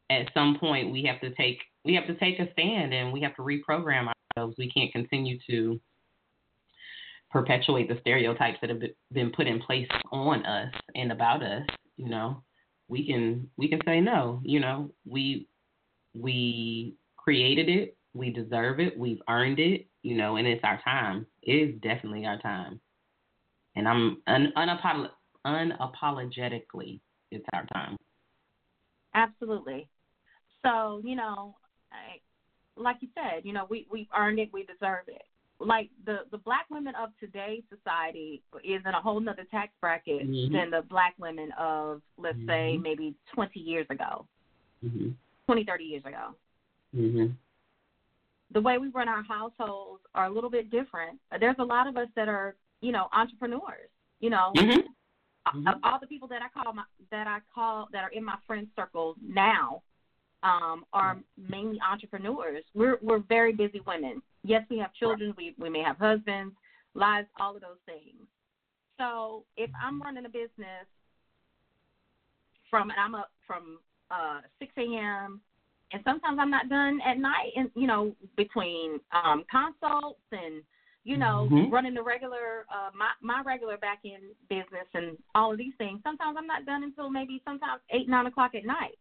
at 0.08 0.28
some 0.34 0.56
point 0.58 0.92
we 0.92 1.04
have 1.04 1.20
to 1.20 1.34
take 1.34 1.58
we 1.84 1.94
have 1.94 2.06
to 2.06 2.14
take 2.14 2.38
a 2.38 2.50
stand 2.52 2.92
and 2.92 3.12
we 3.12 3.20
have 3.20 3.36
to 3.36 3.42
reprogram 3.42 4.12
ourselves. 4.36 4.56
We 4.58 4.70
can't 4.70 4.92
continue 4.92 5.38
to 5.48 5.80
perpetuate 7.30 7.88
the 7.88 7.98
stereotypes 8.00 8.58
that 8.60 8.70
have 8.70 8.80
been 9.12 9.30
put 9.30 9.46
in 9.46 9.60
place 9.60 9.88
on 10.10 10.44
us 10.46 10.72
and 10.94 11.12
about 11.12 11.42
us 11.42 11.62
you 11.96 12.08
know 12.08 12.42
we 12.88 13.06
can 13.06 13.48
we 13.56 13.68
can 13.68 13.80
say 13.84 14.00
no 14.00 14.40
you 14.44 14.60
know 14.60 14.90
we 15.04 15.46
we 16.14 16.94
created 17.16 17.68
it 17.68 17.96
we 18.14 18.30
deserve 18.30 18.80
it 18.80 18.98
we've 18.98 19.20
earned 19.28 19.58
it 19.58 19.86
you 20.06 20.16
know 20.16 20.36
and 20.36 20.46
it's 20.46 20.62
our 20.62 20.80
time 20.84 21.26
it 21.42 21.52
is 21.52 21.74
definitely 21.80 22.24
our 22.24 22.38
time 22.38 22.78
and 23.74 23.88
i'm 23.88 24.22
un, 24.28 24.52
unapolo- 24.56 25.10
unapologetically 25.44 27.00
it's 27.32 27.44
our 27.52 27.66
time 27.72 27.96
Absolutely. 29.14 29.88
So 30.62 31.00
you 31.02 31.16
know, 31.16 31.54
I, 31.90 32.20
like 32.78 32.96
you 33.00 33.08
said, 33.14 33.46
you 33.46 33.54
know, 33.54 33.66
we 33.70 33.86
we've 33.90 34.08
earned 34.14 34.38
it, 34.38 34.50
we 34.52 34.62
deserve 34.64 35.08
it. 35.08 35.22
Like 35.58 35.88
the 36.04 36.18
the 36.30 36.36
black 36.36 36.66
women 36.70 36.92
of 37.02 37.08
today's 37.18 37.62
society 37.74 38.42
is 38.62 38.82
in 38.84 38.92
a 38.94 39.00
whole 39.00 39.18
nother 39.20 39.46
tax 39.50 39.72
bracket 39.80 40.28
Mhm. 40.28 40.52
than 40.52 40.70
the 40.70 40.82
black 40.82 41.14
women 41.18 41.50
of 41.52 42.02
let's 42.18 42.36
say 42.46 42.76
Mhm. 42.76 42.82
maybe 42.82 43.14
20 43.32 43.58
years 43.58 43.86
ago, 43.88 44.26
mhm 44.84 45.14
20, 45.46 45.64
30 45.64 45.84
years 45.84 46.04
ago. 46.04 46.34
The 48.52 48.60
way 48.60 48.78
we 48.78 48.88
run 48.88 49.08
our 49.08 49.22
households 49.24 50.02
are 50.14 50.26
a 50.26 50.30
little 50.30 50.50
bit 50.50 50.70
different. 50.70 51.18
There's 51.40 51.56
a 51.58 51.64
lot 51.64 51.86
of 51.86 51.96
us 51.96 52.08
that 52.16 52.28
are, 52.28 52.54
you 52.80 52.92
know, 52.92 53.08
entrepreneurs. 53.12 53.90
You 54.20 54.30
know, 54.30 54.52
mhm 54.54 54.84
uh, 55.46 55.74
all 55.84 55.98
the 56.00 56.06
people 56.06 56.28
that 56.28 56.42
I 56.42 56.48
call 56.48 56.72
my 56.72 56.82
that 57.10 57.26
I 57.26 57.38
call 57.54 57.88
that 57.92 58.02
are 58.02 58.10
in 58.10 58.24
my 58.24 58.36
friend 58.46 58.66
circle 58.76 59.14
now 59.22 59.82
um, 60.42 60.84
are 60.92 61.16
mainly 61.36 61.78
entrepreneurs. 61.88 62.64
We're 62.74 62.98
we're 63.02 63.20
very 63.20 63.52
busy 63.52 63.80
women. 63.86 64.22
Yes, 64.44 64.64
we 64.70 64.78
have 64.78 64.92
children. 64.94 65.34
We 65.36 65.54
we 65.58 65.70
may 65.70 65.82
have 65.82 65.98
husbands, 65.98 66.54
lives, 66.94 67.28
all 67.38 67.54
of 67.54 67.62
those 67.62 67.78
things. 67.86 68.26
So 68.98 69.44
if 69.56 69.70
I'm 69.82 70.00
running 70.02 70.24
a 70.24 70.28
business 70.28 70.86
from 72.70 72.90
and 72.90 72.98
I'm 72.98 73.14
up 73.14 73.30
from 73.46 73.78
uh, 74.10 74.40
6 74.58 74.72
a.m. 74.78 75.40
and 75.92 76.02
sometimes 76.04 76.38
I'm 76.40 76.50
not 76.50 76.68
done 76.68 77.00
at 77.06 77.18
night, 77.18 77.52
and 77.56 77.70
you 77.74 77.86
know 77.86 78.14
between 78.36 79.00
um, 79.12 79.44
consults 79.50 80.20
and 80.32 80.62
you 81.04 81.16
know, 81.16 81.46
Mhm. 81.48 81.70
running 81.70 81.94
the 81.94 82.02
regular 82.02 82.66
uh 82.68 82.90
my 82.92 83.12
my 83.20 83.40
regular 83.42 83.76
back 83.76 84.00
end 84.04 84.34
business 84.48 84.88
and 84.94 85.16
all 85.36 85.52
of 85.52 85.58
these 85.58 85.74
things. 85.78 86.00
Sometimes 86.02 86.36
I'm 86.36 86.48
not 86.48 86.66
done 86.66 86.82
until 86.82 87.08
maybe 87.08 87.40
sometimes 87.44 87.80
eight, 87.90 88.08
nine 88.08 88.26
o'clock 88.26 88.56
at 88.56 88.64
night. 88.64 88.98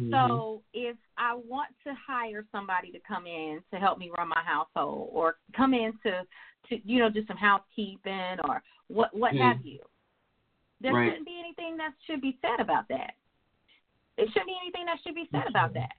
Mhm. 0.00 0.10
So 0.10 0.62
if 0.72 0.96
I 1.18 1.34
want 1.34 1.68
to 1.84 1.92
hire 1.94 2.46
somebody 2.50 2.90
to 2.92 2.98
come 3.00 3.26
in 3.26 3.62
to 3.70 3.78
help 3.78 3.98
me 3.98 4.08
run 4.16 4.28
my 4.28 4.42
household 4.42 5.10
or 5.12 5.36
come 5.52 5.74
in 5.74 5.92
to 6.04 6.26
to 6.70 6.80
you 6.90 7.00
know, 7.00 7.10
do 7.10 7.22
some 7.26 7.36
housekeeping 7.36 8.40
or 8.44 8.62
what 8.88 9.12
what 9.14 9.34
Mm. 9.34 9.42
have 9.42 9.62
you. 9.66 9.80
There 10.80 10.94
Right. 10.94 11.10
shouldn't 11.10 11.26
be 11.26 11.38
anything 11.38 11.76
that 11.76 11.92
should 12.06 12.22
be 12.22 12.38
said 12.40 12.60
about 12.60 12.88
that. 12.88 13.14
There 14.16 14.26
shouldn't 14.28 14.46
be 14.46 14.56
anything 14.58 14.86
that 14.86 15.00
should 15.02 15.14
be 15.14 15.26
said 15.26 15.46
about 15.46 15.74
that. 15.74 15.96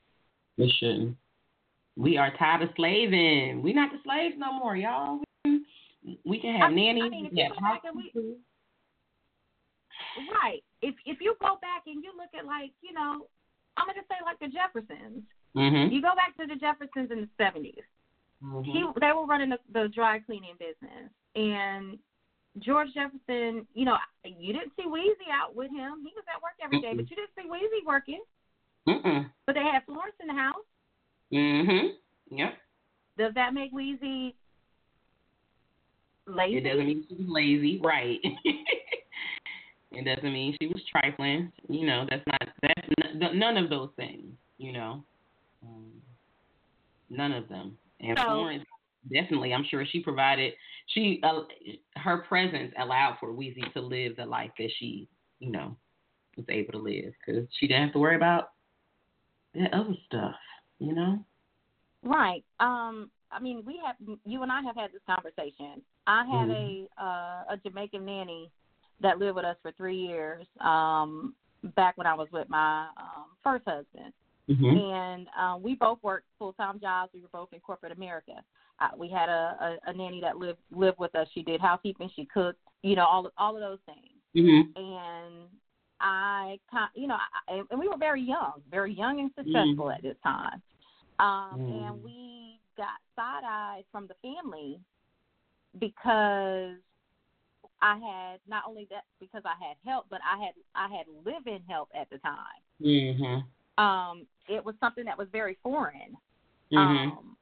We 0.58 0.72
shouldn't. 0.80 1.18
We 1.96 2.18
are 2.18 2.32
tired 2.38 2.62
of 2.64 2.70
slaving. 2.76 3.62
We're 3.62 3.76
not 3.76 3.92
the 3.92 4.00
slaves 4.04 4.36
no 4.38 4.54
more, 4.54 4.76
y'all. 4.76 5.20
We 5.20 5.26
can, 5.46 5.66
we 6.26 6.40
can 6.40 6.54
have 6.56 6.70
I- 6.70 6.74
I 6.74 6.76
nannies. 6.76 7.12
mean, 7.12 7.26
if 7.28 7.32
we 7.34 7.42
you 7.44 7.50
go 7.50 7.56
back 7.62 7.82
and 7.86 7.96
we- 7.96 8.38
Right. 10.42 10.64
If 10.82 10.96
if 11.06 11.22
you 11.22 11.36
go 11.40 11.58
back 11.62 11.84
and 11.88 12.04
you 12.04 12.12
look 12.18 12.30
at 12.38 12.46
like, 12.46 12.72
you 12.82 12.94
know, 12.94 13.28
I'm 13.78 13.88
gonna 13.88 14.02
say 14.10 14.16
like 14.26 14.38
the 14.40 14.48
Jeffersons. 14.48 15.24
Mhm. 15.56 15.92
You 15.92 16.02
go 16.02 16.14
back 16.16 16.36
to 16.38 16.46
the 16.46 16.56
Jeffersons 16.56 17.10
in 17.12 17.22
the 17.22 17.30
seventies. 17.38 17.84
Mhm. 18.44 18.66
He 18.66 18.86
they 19.00 19.12
were 19.14 19.26
running 19.26 19.50
the, 19.50 19.60
the 19.72 19.88
dry 19.90 20.20
cleaning 20.20 20.56
business, 20.60 21.10
and 21.36 21.98
George 22.60 22.94
Jefferson. 22.94 23.68
You 23.74 23.86
know, 23.86 23.98
you 24.26 24.54
didn't 24.54 24.74
see 24.76 24.84
Weezy 24.86 25.30
out 25.32 25.56
with 25.56 25.72
him. 25.72 26.06
He 26.06 26.14
was 26.16 26.26
at 26.34 26.42
work 26.42 26.54
every 26.62 26.82
day, 26.82 26.94
Mm-mm. 26.94 26.98
but 26.98 27.10
you 27.10 27.16
didn't 27.16 27.34
see 27.36 27.48
Weezy 27.50 27.86
working. 27.86 28.22
Mm-mm. 28.88 29.30
But 29.46 29.56
they 29.56 29.62
had 29.62 29.84
Florence 29.86 30.16
in 30.20 30.28
the 30.28 30.34
house. 30.34 30.56
Mm-hmm. 31.34 32.36
Yep. 32.36 32.54
Does 33.18 33.34
that 33.36 33.54
make 33.54 33.74
Weezy 33.74 34.34
lazy? 36.28 36.58
It 36.58 36.64
doesn't 36.64 36.86
mean 36.86 37.06
she 37.08 37.16
was 37.16 37.26
lazy, 37.30 37.80
right? 37.84 38.20
it 39.92 40.06
doesn't 40.06 40.34
mean 40.34 40.56
she 40.60 40.68
was 40.68 40.82
trifling. 40.92 41.52
You 41.70 41.86
know, 41.86 42.06
that's 42.10 42.24
not 42.28 42.42
that's 42.62 42.88
n- 43.14 43.40
none 43.40 43.58
of 43.58 43.70
those 43.70 43.90
things. 43.96 44.34
You 44.58 44.74
know, 44.74 45.04
um, 45.64 45.92
none 47.10 47.32
of 47.32 47.48
them. 47.50 47.78
And 48.00 48.18
So- 48.18 48.26
Florence, 48.26 48.66
definitely, 49.12 49.54
I'm 49.54 49.66
sure 49.70 49.86
she 49.86 50.00
provided. 50.02 50.54
She 50.88 51.22
uh, 51.24 51.42
her 51.98 52.20
presence 52.28 52.74
allowed 52.80 53.18
for 53.20 53.30
Weezy 53.30 53.72
to 53.74 53.82
live 53.82 54.16
the 54.18 54.26
life 54.26 54.52
that 54.58 54.70
she, 54.80 55.08
you 55.40 55.52
know, 55.52 55.76
was 56.36 56.46
able 56.50 56.74
to 56.74 56.80
live 56.80 57.14
because 57.26 57.48
she 57.60 57.68
didn't 57.68 57.84
have 57.84 57.94
to 57.94 58.00
worry 58.00 58.16
about 58.16 58.50
that 59.56 59.74
other 59.74 59.96
stuff. 60.08 60.36
You 60.80 60.94
know. 60.94 61.24
Right. 62.04 62.44
Um. 62.60 63.10
I 63.32 63.40
mean, 63.40 63.64
we 63.66 63.82
have 63.84 63.96
you 64.26 64.44
and 64.44 64.52
I 64.52 64.62
have 64.62 64.76
had 64.76 64.92
this 64.92 65.02
conversation. 65.08 65.82
I 66.06 66.24
had 66.26 66.50
Mhm. 66.50 66.88
a 66.98 67.04
uh, 67.04 67.44
a 67.50 67.58
Jamaican 67.58 68.06
nanny 68.06 68.52
that 69.00 69.18
lived 69.18 69.36
with 69.36 69.46
us 69.46 69.58
for 69.62 69.72
three 69.72 69.98
years. 69.98 70.46
Um, 70.60 71.36
back 71.76 71.98
when 71.98 72.06
I 72.06 72.14
was 72.14 72.28
with 72.32 72.48
my 72.50 72.88
um, 72.98 73.26
first 73.44 73.66
husband, 73.66 74.14
Mhm. 74.50 74.78
and 74.78 75.28
um, 75.38 75.64
we 75.64 75.76
both 75.76 76.02
worked 76.04 76.28
full 76.38 76.54
time 76.54 76.80
jobs. 76.80 77.12
We 77.14 77.22
were 77.22 77.30
both 77.30 77.54
in 77.54 77.60
corporate 77.62 77.92
America. 77.92 78.44
Uh, 78.80 78.90
we 78.98 79.10
had 79.10 79.30
a, 79.30 79.80
a, 79.86 79.90
a 79.90 79.94
nanny 79.94 80.20
that 80.22 80.38
lived 80.38 80.60
lived 80.72 81.00
with 81.00 81.16
us. 81.16 81.28
She 81.34 81.42
did 81.42 81.62
housekeeping. 81.62 82.10
She 82.16 82.26
cooked. 82.26 82.60
You 82.84 82.96
know, 82.96 83.06
all 83.06 83.32
all 83.38 83.56
of 83.56 83.62
those 83.62 83.80
things. 83.86 84.20
Mhm. 84.36 84.76
And 84.76 85.50
I, 86.04 86.60
you 86.96 87.08
know, 87.08 87.16
I, 87.48 87.64
and 87.72 87.80
we 87.80 87.88
were 87.88 87.98
very 87.98 88.22
young, 88.22 88.62
very 88.70 88.94
young 88.94 89.22
and 89.22 89.32
successful 89.36 89.86
Mm. 89.86 89.96
at 89.96 90.02
this 90.04 90.18
time. 90.22 90.62
Um, 91.20 91.60
Mm. 91.62 91.88
And 91.88 92.04
we 92.04 92.60
got 92.76 93.00
side 93.16 93.44
eyed 93.46 93.86
from 93.92 94.08
the 94.08 94.16
family 94.16 94.80
because 95.80 96.76
I 97.82 97.98
had 97.98 98.40
not 98.48 98.64
only 98.68 98.86
that 98.92 99.06
because 99.20 99.44
I 99.46 99.56
had 99.64 99.78
help, 99.86 100.08
but 100.10 100.20
I 100.24 100.38
had 100.38 100.54
I 100.76 100.88
had 100.88 101.08
live 101.26 101.48
in 101.48 101.62
help 101.68 101.90
at 101.94 102.10
the 102.10 102.18
time. 102.20 102.62
Mhm. 102.82 103.46
Um, 103.78 104.28
it 104.48 104.64
was 104.64 104.76
something 104.80 105.06
that 105.06 105.18
was 105.18 105.30
very 105.30 105.56
foreign. 105.56 106.18
Mhm. 106.72 107.18
Um, 107.18 107.38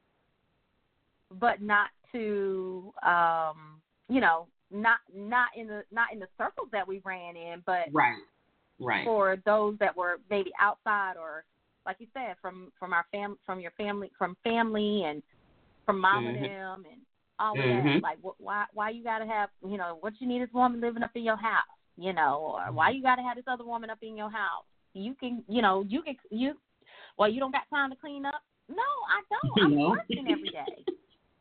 but 1.30 1.60
not 1.60 1.90
to 2.12 2.94
um, 3.02 3.82
you 4.08 4.20
know, 4.20 4.48
not 4.70 5.00
not 5.12 5.56
in 5.56 5.66
the 5.66 5.84
not 5.90 6.12
in 6.12 6.18
the 6.18 6.28
circles 6.36 6.70
that 6.70 6.86
we 6.86 7.00
ran 7.00 7.36
in, 7.36 7.60
but 7.60 7.88
right. 7.92 8.22
Right. 8.84 9.04
for 9.04 9.36
those 9.44 9.76
that 9.78 9.96
were 9.96 10.18
maybe 10.30 10.50
outside 10.60 11.14
or 11.16 11.44
like 11.86 11.96
you 11.98 12.06
said 12.14 12.36
from 12.40 12.72
from 12.78 12.92
our 12.92 13.04
fam 13.10 13.36
from 13.44 13.60
your 13.60 13.72
family 13.72 14.10
from 14.18 14.36
family 14.44 15.04
and 15.04 15.22
from 15.84 16.00
mom 16.00 16.24
Mhm. 16.24 16.28
and 16.28 16.44
them 16.44 16.84
and 16.90 17.00
all 17.38 17.54
of 17.58 17.64
Mhm. 17.64 17.94
that. 17.94 18.02
Like, 18.02 18.18
wh- 18.20 18.40
why 18.40 18.66
why 18.72 18.90
you 18.90 19.02
got 19.02 19.18
to 19.18 19.26
have 19.26 19.50
you 19.66 19.76
know 19.76 19.96
what 20.00 20.20
you 20.20 20.26
need 20.28 20.42
this 20.42 20.52
woman 20.52 20.80
living 20.80 21.02
up 21.02 21.10
in 21.16 21.24
your 21.24 21.36
house, 21.36 21.64
you 21.96 22.12
know, 22.12 22.54
or 22.56 22.72
why 22.72 22.90
you 22.90 23.02
got 23.02 23.16
to 23.16 23.22
have 23.22 23.36
this 23.36 23.48
other 23.48 23.64
woman 23.64 23.90
up 23.90 23.98
in 24.02 24.16
your 24.16 24.30
house? 24.30 24.64
You 24.94 25.14
can 25.14 25.42
you 25.48 25.62
know 25.62 25.84
you 25.88 26.02
can 26.02 26.16
you 26.30 26.54
well 27.18 27.28
you 27.28 27.40
don't 27.40 27.52
got 27.52 27.68
time 27.70 27.90
to 27.90 27.96
clean 27.96 28.24
up. 28.26 28.42
No, 28.68 28.76
I 29.08 29.22
don't. 29.30 29.64
I'm 29.64 29.76
No. 29.76 29.88
working 29.90 30.28
every 30.30 30.50
day. 30.50 30.84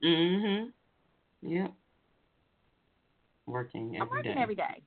Mm 0.04 0.42
Mhm. 0.42 0.74
Yep. 1.44 1.74
Working 3.46 3.96
I'm 4.02 4.10
working 4.10 4.34
day. 4.34 4.42
every 4.42 4.56
day. 4.56 4.82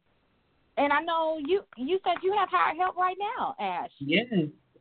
And 0.76 0.92
I 0.92 1.00
know 1.00 1.38
you 1.44 1.62
you 1.76 1.98
said 2.04 2.14
you 2.22 2.34
have 2.36 2.48
hired 2.50 2.76
help 2.76 2.96
right 2.96 3.16
now, 3.18 3.54
Ash. 3.60 3.90
Yes. 4.00 4.26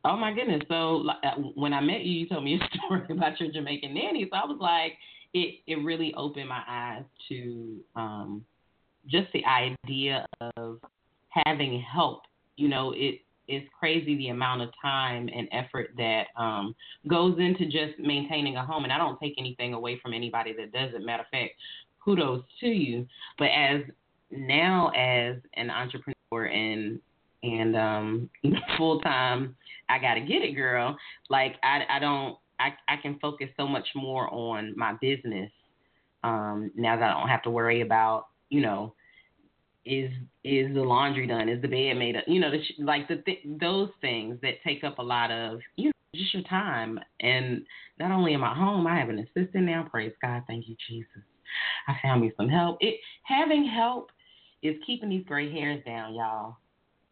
Oh 0.04 0.16
my 0.16 0.32
goodness. 0.32 0.62
So 0.68 1.04
uh, 1.08 1.36
when 1.54 1.72
I 1.72 1.80
met 1.80 2.00
you, 2.00 2.20
you 2.20 2.28
told 2.28 2.44
me 2.44 2.60
a 2.60 2.78
story 2.86 3.06
about 3.10 3.40
your 3.40 3.50
Jamaican 3.52 3.94
nanny. 3.94 4.28
So 4.30 4.36
I 4.36 4.44
was 4.44 4.58
like, 4.60 4.92
it 5.32 5.60
it 5.66 5.76
really 5.76 6.12
opened 6.16 6.48
my 6.48 6.62
eyes 6.68 7.04
to 7.28 7.80
um, 7.96 8.44
just 9.06 9.28
the 9.32 9.44
idea 9.44 10.26
of 10.56 10.78
having 11.28 11.80
help. 11.80 12.22
You 12.56 12.68
know, 12.68 12.92
it 12.96 13.20
it's 13.46 13.68
crazy 13.78 14.16
the 14.16 14.28
amount 14.28 14.62
of 14.62 14.70
time 14.80 15.28
and 15.34 15.48
effort 15.52 15.90
that 15.98 16.24
um, 16.36 16.74
goes 17.08 17.38
into 17.38 17.66
just 17.66 17.98
maintaining 17.98 18.56
a 18.56 18.64
home. 18.64 18.84
And 18.84 18.92
I 18.92 18.98
don't 18.98 19.18
take 19.20 19.34
anything 19.38 19.74
away 19.74 20.00
from 20.02 20.14
anybody 20.14 20.54
that 20.54 20.72
does 20.72 20.94
it. 20.94 21.04
Matter 21.04 21.22
of 21.22 21.28
fact, 21.28 21.52
kudos 22.02 22.42
to 22.60 22.66
you. 22.66 23.06
But 23.38 23.48
as 23.48 23.82
now 24.30 24.90
as 24.90 25.36
an 25.54 25.70
entrepreneur 25.70 26.46
and 26.46 27.00
and 27.42 27.76
um, 27.76 28.30
full 28.78 29.00
time 29.00 29.56
I 29.88 29.98
gotta 29.98 30.20
get 30.20 30.42
it, 30.42 30.54
girl. 30.54 30.96
Like 31.28 31.56
I, 31.62 31.82
I 31.90 31.98
don't, 31.98 32.36
I, 32.58 32.72
I 32.88 32.96
can 32.96 33.18
focus 33.18 33.48
so 33.56 33.66
much 33.66 33.86
more 33.94 34.32
on 34.32 34.74
my 34.76 34.94
business 35.00 35.50
um, 36.22 36.70
now 36.74 36.96
that 36.96 37.10
I 37.10 37.18
don't 37.18 37.28
have 37.28 37.42
to 37.42 37.50
worry 37.50 37.82
about, 37.82 38.26
you 38.48 38.60
know, 38.60 38.94
is 39.84 40.10
is 40.42 40.72
the 40.74 40.80
laundry 40.82 41.26
done? 41.26 41.48
Is 41.48 41.60
the 41.60 41.68
bed 41.68 41.94
made 41.98 42.16
up? 42.16 42.24
You 42.26 42.40
know, 42.40 42.50
the, 42.50 42.82
like 42.82 43.06
the 43.08 43.16
th- 43.16 43.46
those 43.60 43.90
things 44.00 44.38
that 44.40 44.62
take 44.64 44.82
up 44.82 44.98
a 44.98 45.02
lot 45.02 45.30
of, 45.30 45.60
you 45.76 45.86
know, 45.86 45.92
just 46.14 46.32
your 46.32 46.42
time. 46.44 46.98
And 47.20 47.66
not 47.98 48.10
only 48.10 48.32
am 48.32 48.42
I 48.42 48.54
home, 48.54 48.86
I 48.86 48.98
have 48.98 49.10
an 49.10 49.18
assistant 49.18 49.64
now. 49.64 49.86
Praise 49.90 50.12
God, 50.22 50.42
thank 50.46 50.68
you, 50.68 50.76
Jesus. 50.88 51.22
I 51.88 51.94
found 52.02 52.22
me 52.22 52.32
some 52.36 52.48
help. 52.48 52.78
It 52.80 53.00
having 53.22 53.66
help 53.66 54.10
is 54.62 54.76
keeping 54.86 55.10
these 55.10 55.24
gray 55.26 55.52
hairs 55.52 55.82
down, 55.84 56.14
y'all 56.14 56.56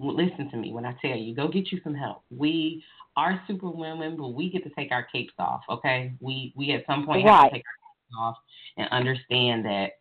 well, 0.03 0.17
listen 0.17 0.51
to 0.51 0.57
me 0.57 0.73
when 0.73 0.85
I 0.85 0.95
tell 1.01 1.17
you, 1.17 1.35
go 1.35 1.49
get 1.49 1.71
you 1.71 1.81
some 1.85 1.95
help. 1.95 2.23
We 2.31 2.83
are 3.17 3.41
super 3.47 3.71
women, 3.71 4.17
but 4.17 4.29
we 4.29 4.51
get 4.51 4.65
to 4.65 4.71
take 4.71 4.91
our 4.91 5.05
capes 5.05 5.35
off, 5.39 5.63
okay? 5.71 6.13
We 6.21 6.53
we 6.57 6.73
at 6.73 6.85
some 6.87 7.07
point 7.07 7.27
have 7.27 7.51
to 7.51 7.57
take 7.57 7.65
our 7.65 7.79
capes 7.79 8.19
off 8.19 8.37
and 8.77 8.89
understand 8.91 9.65
that 9.65 9.93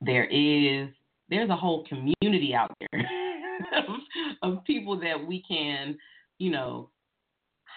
there 0.00 0.24
is 0.24 0.88
there's 1.28 1.50
a 1.50 1.56
whole 1.56 1.86
community 1.86 2.54
out 2.54 2.70
there 2.80 3.06
of, 3.76 3.84
of 4.58 4.64
people 4.64 4.98
that 5.00 5.26
we 5.26 5.44
can, 5.46 5.98
you 6.38 6.50
know, 6.50 6.88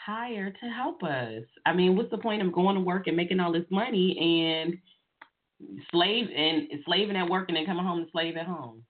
hire 0.06 0.52
to 0.52 0.70
help 0.70 1.04
us. 1.04 1.44
I 1.66 1.74
mean, 1.74 1.96
what's 1.98 2.12
the 2.12 2.18
point 2.18 2.42
of 2.42 2.54
going 2.54 2.76
to 2.76 2.82
work 2.82 3.08
and 3.08 3.18
making 3.18 3.40
all 3.40 3.52
this 3.52 3.66
money 3.70 4.18
and 4.18 4.78
slave 5.92 6.28
and 6.36 6.68
slaving 6.86 7.16
at 7.16 7.30
work 7.30 7.50
and 7.50 7.58
then 7.58 7.66
coming 7.66 7.84
home 7.86 8.00
and 8.00 8.08
slave 8.12 8.36
at 8.38 8.46
home? 8.48 8.84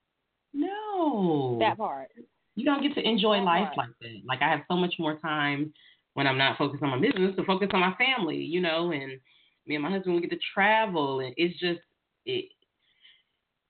No 0.54 1.58
That 1.60 1.78
part. 1.78 2.10
you 2.56 2.66
don't 2.66 2.82
get 2.82 2.96
to 2.96 3.08
enjoy 3.08 3.38
That 3.38 3.44
life 3.44 3.66
part. 3.76 3.78
like 3.78 3.90
that. 4.02 4.22
Like 4.28 4.42
I 4.42 4.50
have 4.50 4.62
so 4.70 4.76
much 4.76 4.94
more 5.00 5.18
time 5.20 5.74
when 6.14 6.28
I'm 6.28 6.38
not 6.38 6.58
focused 6.58 6.82
on 6.84 6.90
my 6.92 7.00
business 7.00 7.36
to 7.36 7.44
focus 7.44 7.70
on 7.74 7.82
my 7.82 7.94
family, 7.96 8.38
you 8.38 8.62
know, 8.62 8.92
and 8.92 9.20
me 9.68 9.76
and 9.76 9.84
my 9.84 9.92
husband 9.92 10.16
we 10.16 10.22
get 10.22 10.32
to 10.32 10.40
travel 10.54 11.20
and 11.20 11.34
it's 11.38 11.60
just 11.60 11.82
it 12.26 12.46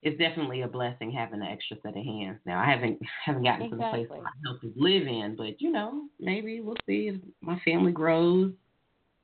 it's 0.04 0.20
definitely 0.20 0.62
a 0.62 0.68
blessing 0.68 1.12
having 1.12 1.42
an 1.42 1.48
extra 1.48 1.78
set 1.82 1.98
of 1.98 2.06
hands. 2.06 2.38
Now 2.46 2.62
I 2.62 2.70
haven't 2.70 3.00
haven't 3.26 3.44
gotten 3.44 3.70
to 3.72 3.76
the 3.76 3.82
place 3.90 4.08
where 4.10 4.22
my 4.22 4.30
help 4.46 4.64
is 4.64 4.72
live 4.76 5.08
in, 5.08 5.36
but 5.36 5.60
you 5.60 5.72
know, 5.72 6.04
maybe 6.20 6.62
we'll 6.62 6.76
see 6.86 7.08
if 7.08 7.16
my 7.42 7.60
family 7.66 7.92
grows. 7.92 8.52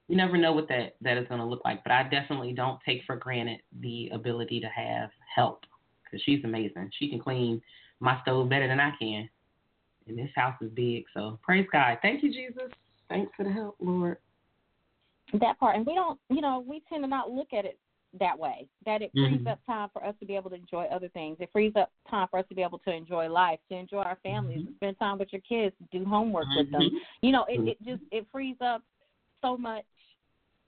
You 0.07 0.17
never 0.17 0.37
know 0.37 0.51
what 0.53 0.67
that 0.67 0.95
that 1.01 1.17
is 1.17 1.27
going 1.27 1.39
to 1.39 1.45
look 1.45 1.61
like, 1.63 1.83
but 1.83 1.91
I 1.91 2.03
definitely 2.03 2.53
don't 2.53 2.79
take 2.85 3.03
for 3.05 3.15
granted 3.15 3.61
the 3.79 4.09
ability 4.13 4.59
to 4.59 4.67
have 4.67 5.09
help 5.33 5.65
because 6.03 6.21
she's 6.23 6.43
amazing. 6.43 6.89
She 6.99 7.09
can 7.09 7.19
clean 7.19 7.61
my 7.99 8.19
stove 8.21 8.49
better 8.49 8.67
than 8.67 8.79
I 8.79 8.91
can. 8.99 9.29
And 10.07 10.17
this 10.17 10.29
house 10.35 10.55
is 10.61 10.71
big, 10.71 11.05
so 11.13 11.39
praise 11.43 11.67
God. 11.71 11.99
Thank 12.01 12.23
you, 12.23 12.33
Jesus. 12.33 12.71
Thanks 13.07 13.31
for 13.37 13.43
the 13.43 13.51
help, 13.51 13.75
Lord. 13.79 14.17
that 15.39 15.57
part 15.59 15.77
and 15.77 15.85
we 15.85 15.93
don't 15.95 16.19
you 16.29 16.41
know 16.41 16.61
we 16.67 16.81
tend 16.89 17.03
to 17.03 17.07
not 17.07 17.31
look 17.31 17.53
at 17.53 17.63
it 17.63 17.79
that 18.19 18.37
way 18.37 18.67
that 18.85 19.01
it 19.01 19.09
frees 19.13 19.39
Mhm. 19.39 19.47
up 19.47 19.65
time 19.65 19.87
for 19.93 20.03
us 20.03 20.13
to 20.19 20.25
be 20.25 20.35
able 20.35 20.49
to 20.49 20.57
enjoy 20.57 20.83
other 20.85 21.07
things 21.07 21.37
it 21.39 21.49
frees 21.53 21.73
up 21.77 21.89
time 22.09 22.27
for 22.27 22.37
us 22.39 22.45
to 22.49 22.55
be 22.55 22.61
able 22.61 22.79
to 22.79 22.91
enjoy 22.93 23.29
life 23.29 23.57
to 23.69 23.75
enjoy 23.77 24.01
our 24.01 24.17
families 24.17 24.63
Mhm. 24.63 24.75
spend 24.75 24.99
time 24.99 25.17
with 25.17 25.31
your 25.31 25.41
kids 25.43 25.73
do 25.89 26.03
homework 26.03 26.47
with 26.53 26.69
them 26.71 26.89
Mhm. 26.89 26.99
you 27.21 27.31
know 27.31 27.45
it, 27.45 27.61
it 27.65 27.81
just 27.81 28.03
it 28.11 28.27
frees 28.29 28.57
up 28.59 28.83
so 29.41 29.57
much 29.57 29.85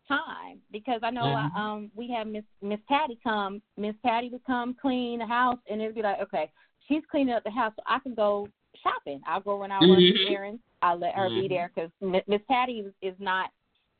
time 0.08 0.60
because 0.72 1.00
i 1.04 1.10
know 1.10 1.34
Mhm. 1.36 1.56
uh, 1.56 1.60
um 1.60 1.92
we 1.96 2.10
have 2.12 2.28
miss 2.28 2.44
miss 2.62 2.80
patty 2.90 3.18
come 3.24 3.62
miss 3.78 3.96
patty 4.04 4.30
would 4.30 4.44
come 4.46 4.74
clean 4.82 5.20
the 5.20 5.26
house 5.26 5.58
and 5.70 5.82
it'd 5.82 5.96
be 5.96 6.02
like 6.02 6.20
okay 6.20 6.52
she's 6.88 7.04
cleaning 7.10 7.34
up 7.34 7.44
the 7.44 7.52
house 7.52 7.72
so 7.76 7.84
i 7.88 8.00
can 8.00 8.14
go 8.14 8.48
shopping 8.84 9.22
i'll 9.26 9.40
go 9.40 9.58
run 9.58 9.72
out 9.72 9.82
run 9.82 10.02
Mhm. 10.02 10.10
some 10.10 10.34
errands 10.34 10.62
i'll 10.82 10.98
let 11.00 11.16
her 11.16 11.30
be 11.30 11.44
Mhm. 11.44 11.50
there 11.50 11.72
because 11.74 11.90
miss 12.28 12.42
patty 12.50 12.80
is, 12.80 12.94
is 13.02 13.16
not 13.20 13.50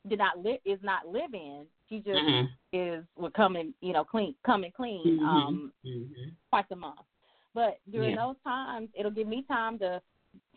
did 0.08 0.18
not 0.18 0.38
live 0.38 0.58
is 0.66 0.82
not 0.82 1.08
live 1.08 1.32
in. 1.32 1.66
She 1.88 1.96
just 2.00 2.18
Mhm. 2.18 2.50
is 2.74 3.04
would 3.16 3.32
come 3.32 3.56
and 3.56 3.72
you 3.80 3.94
know 3.94 4.04
clean 4.04 4.34
come 4.44 4.64
and 4.64 4.74
clean 4.74 5.18
Mhm. 5.18 5.24
um 5.24 5.72
Mhm. 5.82 6.34
twice 6.50 6.70
a 6.70 6.76
month. 6.76 7.00
But 7.54 7.78
during 7.90 8.10
Yeah. 8.16 8.26
those 8.26 8.36
times, 8.42 8.90
it'll 8.92 9.10
give 9.10 9.28
me 9.28 9.44
time 9.44 9.78
to 9.78 10.02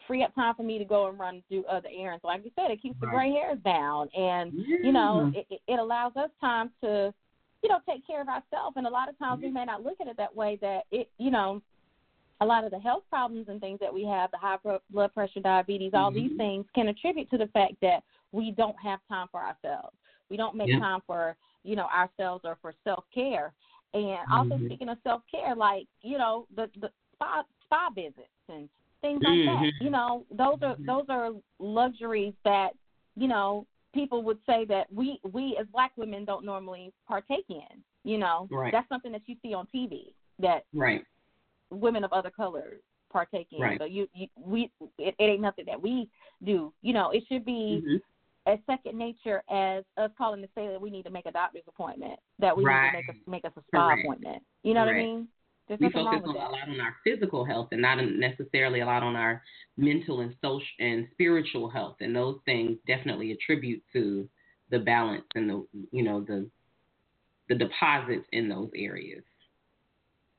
free 0.05 0.23
up 0.23 0.33
time 0.35 0.55
for 0.55 0.63
me 0.63 0.77
to 0.77 0.85
go 0.85 1.07
and 1.07 1.19
run 1.19 1.43
do 1.49 1.65
other 1.65 1.89
errands. 1.95 2.23
Like 2.23 2.43
you 2.45 2.51
said, 2.55 2.71
it 2.71 2.81
keeps 2.81 2.99
the 3.01 3.07
gray 3.07 3.31
hairs 3.31 3.59
down, 3.63 4.09
and 4.17 4.53
you 4.83 4.91
know 4.91 5.31
it, 5.33 5.61
it- 5.67 5.79
allows 5.79 6.15
us 6.15 6.29
time 6.39 6.71
to 6.81 7.13
you 7.63 7.69
know 7.69 7.79
take 7.87 8.05
care 8.05 8.21
of 8.21 8.27
ourselves. 8.27 8.77
And 8.77 8.87
a 8.87 8.89
lot 8.89 9.09
of 9.09 9.17
times 9.17 9.41
we 9.43 9.51
may 9.51 9.65
not 9.65 9.83
look 9.83 9.99
at 9.99 10.07
it 10.07 10.17
that 10.17 10.35
way. 10.35 10.57
That 10.61 10.83
it 10.91 11.09
you 11.17 11.31
know 11.31 11.61
a 12.41 12.45
lot 12.45 12.63
of 12.63 12.71
the 12.71 12.79
health 12.79 13.03
problems 13.09 13.47
and 13.49 13.59
things 13.59 13.79
that 13.79 13.93
we 13.93 14.03
have, 14.05 14.29
the 14.31 14.37
high 14.37 14.57
blood 14.91 15.13
pressure, 15.13 15.39
diabetes, 15.39 15.93
all 15.95 16.11
these 16.11 16.31
Mhm. 16.31 16.37
things 16.37 16.65
can 16.75 16.87
attribute 16.87 17.29
to 17.31 17.37
the 17.37 17.47
fact 17.47 17.73
that 17.81 18.03
we 18.31 18.51
don't 18.51 18.79
have 18.79 18.99
time 19.07 19.27
for 19.29 19.41
ourselves. 19.41 19.97
We 20.29 20.37
don't 20.37 20.55
make 20.55 20.69
Yeah. 20.69 20.79
time 20.79 21.01
for, 21.01 21.35
you 21.63 21.75
know, 21.75 21.87
ourselves 21.87 22.45
or 22.45 22.55
for 22.57 22.73
self 22.83 23.09
care. 23.09 23.53
And 23.93 24.19
also 24.31 24.57
Mhm. 24.57 24.65
speaking 24.65 24.89
of 24.89 25.01
self 25.01 25.25
care, 25.27 25.55
like, 25.55 25.87
you 26.01 26.17
know, 26.17 26.45
the 26.55 26.69
the 26.77 26.91
spa 27.13 27.43
spa 27.63 27.89
visits 27.89 28.29
and 28.49 28.69
things 29.01 29.21
like 29.23 29.45
that. 29.45 29.63
Mhm. 29.63 29.71
You 29.81 29.89
know, 29.89 30.25
those 30.31 30.61
are 30.61 30.75
Mhm. 30.75 30.85
those 30.85 31.05
are 31.09 31.31
luxuries 31.59 32.33
that, 32.43 32.73
you 33.15 33.27
know, 33.27 33.65
people 33.93 34.23
would 34.23 34.39
say 34.45 34.65
that 34.65 34.91
we 34.91 35.19
we 35.31 35.57
as 35.57 35.67
black 35.67 35.91
women 35.97 36.25
don't 36.25 36.45
normally 36.45 36.93
partake 37.07 37.45
in. 37.49 37.83
You 38.03 38.17
know, 38.17 38.47
Right. 38.49 38.71
that's 38.71 38.87
something 38.89 39.11
that 39.11 39.27
you 39.27 39.35
see 39.41 39.53
on 39.53 39.67
TV 39.67 40.13
that 40.39 40.65
Right. 40.73 41.03
women 41.71 42.03
of 42.03 42.13
other 42.13 42.29
color 42.29 42.79
partake 43.09 43.51
in. 43.51 43.61
Right. 43.61 43.77
So 43.79 43.85
you, 43.85 44.07
you 44.13 44.27
we 44.35 44.71
it, 44.97 45.15
it 45.17 45.23
ain't 45.23 45.41
nothing 45.41 45.65
that 45.65 45.81
we 45.81 46.09
do. 46.43 46.73
You 46.81 46.93
know, 46.93 47.11
it 47.11 47.25
should 47.27 47.45
be 47.45 47.81
Mhm. 47.85 48.01
as 48.45 48.59
second 48.65 48.97
nature 48.97 49.43
as 49.49 49.83
us 49.97 50.11
calling 50.17 50.41
to 50.41 50.47
say 50.55 50.67
that 50.67 50.79
we 50.79 50.89
need 50.89 51.03
to 51.03 51.09
make 51.09 51.25
a 51.25 51.31
doctor's 51.31 51.67
appointment, 51.67 52.19
that 52.39 52.55
we 52.55 52.63
Right. 52.65 52.83
need 52.83 53.03
to 53.03 53.09
make 53.09 53.09
a 53.09 53.29
make 53.29 53.45
us 53.45 53.51
a 53.57 53.61
spa 53.63 53.87
Correct. 53.87 54.01
appointment. 54.01 54.43
You 54.63 54.73
know 54.73 54.85
what 54.85 54.95
I 54.95 54.97
mean? 54.97 55.27
There's 55.67 55.79
we 55.79 55.89
focus 55.91 56.21
on 56.25 56.35
a 56.35 56.39
lot 56.39 56.69
on 56.69 56.79
our 56.79 56.95
physical 57.03 57.43
health 57.43 57.69
and 57.71 57.81
not 57.81 57.97
necessarily 58.01 58.79
a 58.79 58.85
lot 58.85 59.03
on 59.03 59.15
our 59.15 59.41
mental 59.75 60.21
and 60.21 60.33
social 60.41 60.65
and 60.79 61.07
spiritual 61.11 61.69
health 61.69 61.97
and 61.99 62.15
those 62.15 62.39
things 62.45 62.77
definitely 62.87 63.31
attribute 63.31 63.83
to 63.93 64.27
the 64.69 64.79
balance 64.79 65.25
and 65.35 65.49
the 65.49 65.65
you 65.91 66.03
know 66.03 66.21
the 66.21 66.49
the 67.49 67.55
deposits 67.55 68.25
in 68.31 68.49
those 68.49 68.69
areas 68.75 69.23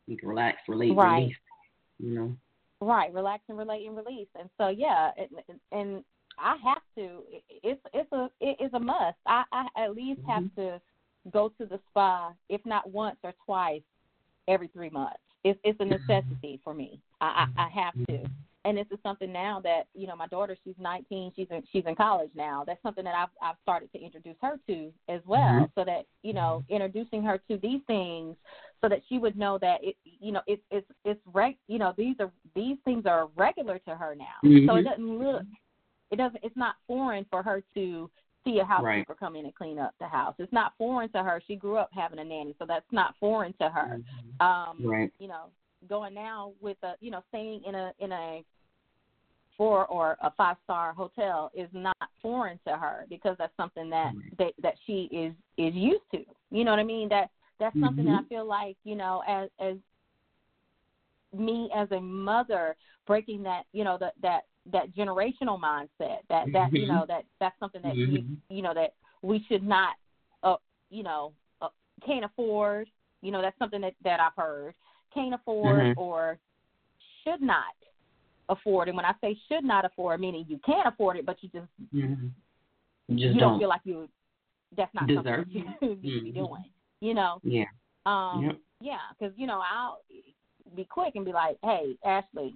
you 0.06 0.16
can 0.16 0.28
relax 0.28 0.58
relate 0.68 0.96
Right. 0.96 1.18
release 1.20 1.36
you 1.98 2.10
know 2.10 2.36
Right, 2.80 3.12
relax 3.12 3.42
and 3.48 3.58
relate 3.58 3.86
and 3.86 3.96
release. 3.96 4.28
And 4.38 4.48
so 4.56 4.68
yeah, 4.68 5.10
it, 5.16 5.30
and 5.72 6.04
I 6.38 6.56
have 6.62 6.82
to. 6.96 7.22
It's 7.64 7.80
it's 7.92 8.12
a 8.12 8.30
it 8.40 8.56
is 8.60 8.70
a 8.72 8.78
must. 8.78 9.16
I, 9.26 9.42
I 9.52 9.66
at 9.76 9.94
least 9.96 10.20
have 10.28 10.44
Mm-hmm. 10.44 10.60
to 10.60 10.80
go 11.32 11.48
to 11.58 11.66
the 11.66 11.80
spa, 11.90 12.32
if 12.48 12.64
not 12.64 12.88
once 12.88 13.16
or 13.24 13.32
twice, 13.44 13.82
every 14.48 14.68
three 14.68 14.90
months. 14.90 15.18
It's 15.44 15.58
it's 15.62 15.78
a 15.80 15.84
Mm-hmm. 15.84 15.92
necessity 16.12 16.60
for 16.64 16.74
me. 16.74 17.00
I 17.20 17.46
I, 17.56 17.64
I 17.64 17.68
have 17.68 17.94
to. 18.08 18.28
And 18.64 18.76
this 18.76 18.86
is 18.90 18.98
something 19.02 19.32
now 19.32 19.60
that 19.60 19.84
you 19.94 20.06
know 20.08 20.16
my 20.16 20.26
daughter. 20.26 20.56
She's 20.64 20.74
19. 20.78 21.32
She's 21.36 21.46
in 21.50 21.62
she's 21.70 21.84
in 21.86 21.94
college 21.94 22.30
now. 22.34 22.64
That's 22.66 22.82
something 22.82 23.04
that 23.04 23.14
I've 23.14 23.28
I've 23.40 23.54
started 23.62 23.90
to 23.92 24.00
introduce 24.02 24.36
her 24.42 24.58
to 24.66 24.92
as 25.08 25.20
well, 25.26 25.60
Mhm. 25.60 25.70
so 25.76 25.84
that 25.84 26.06
you 26.22 26.32
know 26.32 26.64
introducing 26.68 27.22
her 27.22 27.38
to 27.48 27.56
these 27.58 27.80
things 27.86 28.36
so 28.80 28.88
that 28.88 29.00
she 29.08 29.18
would 29.18 29.36
know 29.38 29.58
that 29.58 29.82
it 29.82 29.96
you 30.04 30.32
know 30.32 30.42
it's 30.46 30.62
it's 30.70 30.86
it's 31.04 31.20
reg 31.32 31.56
you 31.68 31.78
know 31.78 31.94
these 31.96 32.16
are 32.20 32.30
these 32.54 32.76
things 32.84 33.06
are 33.06 33.28
regular 33.36 33.78
to 33.80 33.94
her 33.94 34.14
now 34.16 34.38
so 34.42 34.48
it 34.76 34.82
Mhm. 34.82 34.84
doesn't 34.84 35.18
look 35.18 35.42
it 36.10 36.16
doesn't 36.16 36.42
it's 36.42 36.56
not 36.56 36.74
foreign 36.86 37.24
for 37.26 37.42
her 37.42 37.62
to 37.74 38.10
see 38.44 38.58
a 38.60 38.64
housekeeper 38.64 39.12
Right. 39.12 39.18
come 39.18 39.36
in 39.36 39.44
and 39.44 39.54
clean 39.54 39.78
up 39.78 39.94
the 39.98 40.08
house. 40.08 40.34
It's 40.38 40.52
not 40.52 40.72
foreign 40.78 41.10
to 41.10 41.22
her. 41.22 41.40
She 41.46 41.56
grew 41.56 41.76
up 41.76 41.90
having 41.92 42.18
a 42.18 42.24
nanny, 42.24 42.54
so 42.58 42.64
that's 42.66 42.90
not 42.92 43.14
foreign 43.18 43.52
to 43.54 43.68
her. 43.68 44.00
Um, 44.40 44.78
Right. 44.84 45.12
You 45.18 45.28
know, 45.28 45.50
going 45.88 46.14
now 46.14 46.52
with 46.60 46.82
a 46.82 46.94
you 47.00 47.10
know 47.10 47.22
staying 47.28 47.62
in 47.64 47.74
a 47.74 47.92
in 47.98 48.12
a 48.12 48.44
four 49.56 49.86
or 49.86 50.16
a 50.22 50.30
five 50.32 50.56
star 50.64 50.92
hotel 50.92 51.50
is 51.54 51.68
not 51.72 51.96
foreign 52.22 52.58
to 52.66 52.76
her 52.76 53.06
because 53.08 53.36
that's 53.38 53.56
something 53.56 53.90
that 53.90 54.14
Right. 54.14 54.38
that 54.38 54.52
that 54.62 54.78
she 54.86 55.04
is 55.12 55.34
is 55.56 55.74
used 55.74 56.08
to. 56.12 56.24
You 56.50 56.64
know 56.64 56.70
what 56.70 56.80
I 56.80 56.84
mean? 56.84 57.08
That 57.08 57.30
that's 57.58 57.78
something 57.80 58.04
that 58.04 58.14
I 58.14 58.22
Mhm. 58.22 58.28
feel 58.28 58.44
like 58.44 58.76
you 58.84 58.94
know 58.94 59.22
as 59.26 59.50
as 59.58 59.76
me 61.32 61.70
as 61.74 61.90
a 61.92 62.00
mother 62.00 62.76
breaking 63.06 63.42
that 63.42 63.66
you 63.72 63.84
know 63.84 63.98
that 63.98 64.14
that 64.20 64.44
that 64.72 64.94
generational 64.94 65.58
mindset 65.60 66.18
that 66.28 66.46
that 66.52 66.72
you 66.72 66.86
know 66.86 67.04
that 67.08 67.24
that's 67.40 67.58
something 67.58 67.82
that 67.82 67.94
Mhm. 67.96 68.12
you, 68.12 68.36
you 68.50 68.62
know 68.62 68.74
that 68.74 68.94
we 69.22 69.42
should 69.48 69.62
not 69.62 69.96
uh 70.42 70.56
you 70.90 71.02
know 71.02 71.32
uh, 71.62 71.68
can't 72.04 72.24
afford 72.24 72.90
you 73.22 73.30
know 73.30 73.40
that's 73.42 73.58
something 73.58 73.80
that 73.80 73.94
that 74.02 74.20
I've 74.20 74.34
heard 74.36 74.74
can't 75.12 75.34
afford 75.34 75.80
Mhm. 75.80 75.94
or 75.96 76.38
should 77.24 77.40
not 77.40 77.74
afford 78.48 78.88
and 78.88 78.96
when 78.96 79.06
I 79.06 79.14
say 79.20 79.34
should 79.48 79.64
not 79.64 79.84
afford 79.84 80.20
meaning 80.20 80.44
you 80.48 80.58
can't 80.58 80.86
afford 80.86 81.16
it 81.16 81.26
but 81.26 81.42
you 81.42 81.48
just 81.48 81.68
Mhm. 81.92 82.32
You 83.08 83.16
you 83.16 83.32
don't, 83.32 83.40
don't. 83.40 83.58
feel 83.58 83.68
like 83.68 83.80
you 83.84 84.08
that's 84.76 84.92
not 84.94 85.06
deserve 85.06 85.24
something 85.24 85.64
that 85.80 85.82
you 85.82 85.96
need 86.02 86.18
to 86.18 86.22
be 86.24 86.32
doing 86.32 86.64
you 87.00 87.14
know 87.14 87.40
Yeah. 87.42 87.64
um 88.06 88.44
Yep. 88.44 88.58
yeah, 88.80 88.98
because 89.18 89.36
you 89.36 89.46
know 89.46 89.60
I'll 89.60 89.98
be 90.76 90.84
quick 90.84 91.16
and 91.16 91.24
be 91.24 91.32
like, 91.32 91.56
"Hey, 91.64 91.96
Ashley, 92.04 92.54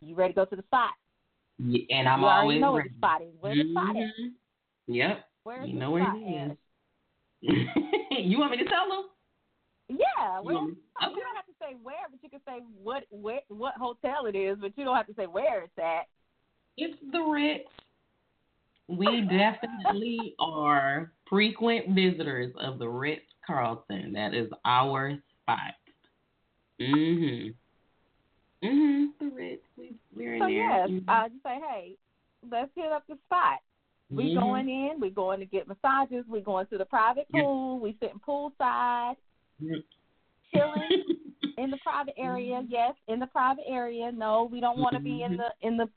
you 0.00 0.14
ready 0.14 0.34
to 0.34 0.36
go 0.36 0.44
to 0.44 0.56
the 0.56 0.62
spot? 0.64 0.90
Yeah, 1.62 1.98
and 1.98 2.08
I'm 2.08 2.20
you 2.20 2.26
always 2.26 2.60
know 2.60 2.76
ready. 2.76 2.88
the 2.88 2.94
spot 2.96 3.22
is. 3.22 3.28
Where 3.40 3.54
the 3.54 3.70
spot 3.72 3.96
at? 3.96 4.02
Mhm. 4.02 4.32
Yep. 4.86 5.24
Where's 5.44 5.68
You 5.68 5.78
know 5.78 5.90
where 5.90 6.14
it 6.16 6.52
is. 6.52 6.56
you 8.10 8.38
want 8.38 8.50
me 8.52 8.56
to 8.58 8.64
tell 8.64 8.88
them? 8.88 9.04
Yeah, 9.88 10.38
You 10.38 10.44
where, 10.44 10.54
want 10.56 10.68
me- 10.70 10.76
you 11.02 11.06
don't 11.16 11.36
have 11.36 11.46
to 11.46 11.52
say 11.60 11.76
where, 11.82 11.96
but 12.10 12.22
you 12.22 12.30
can 12.30 12.40
say 12.46 12.60
what 12.82 13.04
where, 13.10 13.40
what 13.48 13.74
hotel 13.76 14.26
it 14.26 14.36
is, 14.36 14.56
but 14.60 14.72
you 14.76 14.84
don't 14.84 14.96
have 14.96 15.06
to 15.08 15.14
say 15.14 15.26
where 15.26 15.62
it's 15.64 15.78
at. 15.78 16.06
It's 16.76 16.96
the 17.12 17.20
Ritz. 17.20 17.68
We 18.88 19.22
definitely 19.22 20.34
are 20.40 21.12
frequent 21.28 21.94
visitors 21.94 22.52
of 22.60 22.78
the 22.78 22.88
Ritz 22.88 23.22
Carlton. 23.46 24.12
That 24.12 24.34
is 24.34 24.48
our 24.64 25.18
spot. 25.42 25.74
Mhm. 26.80 27.54
Mhm. 28.62 29.12
The 29.18 29.26
Ritz. 29.26 29.62
We, 29.76 29.94
we're 30.14 30.34
in 30.34 30.40
So 30.40 30.46
there. 30.46 30.54
yes, 30.54 30.90
Mhm. 30.90 31.04
I 31.08 31.28
just 31.28 31.42
say, 31.42 31.60
hey, 31.68 31.96
let's 32.50 32.70
hit 32.74 32.92
up 32.92 33.06
the 33.06 33.16
spot. 33.26 33.60
We 34.10 34.30
Mhm. 34.30 34.40
going 34.40 34.68
in. 34.68 35.00
We 35.00 35.10
going 35.10 35.40
to 35.40 35.46
get 35.46 35.68
massages. 35.68 36.26
We 36.28 36.40
going 36.40 36.66
to 36.66 36.78
the 36.78 36.84
private 36.84 37.26
Yeah. 37.32 37.42
pool. 37.42 37.78
We 37.78 37.92
sitting 38.00 38.18
poolside, 38.20 39.16
Mhm. 39.62 39.84
chilling. 40.52 41.04
in 41.58 41.70
the 41.70 41.76
private 41.78 42.14
area, 42.16 42.64
yes, 42.68 42.94
in 43.08 43.18
the 43.20 43.26
private 43.26 43.64
area. 43.66 44.10
No, 44.12 44.44
we 44.44 44.60
don't 44.60 44.78
want 44.78 44.94
to 44.94 45.00
be 45.00 45.22
in 45.22 45.32
Mhm. 45.32 45.36
the 45.38 45.54
in 45.66 45.76
the 45.76 45.88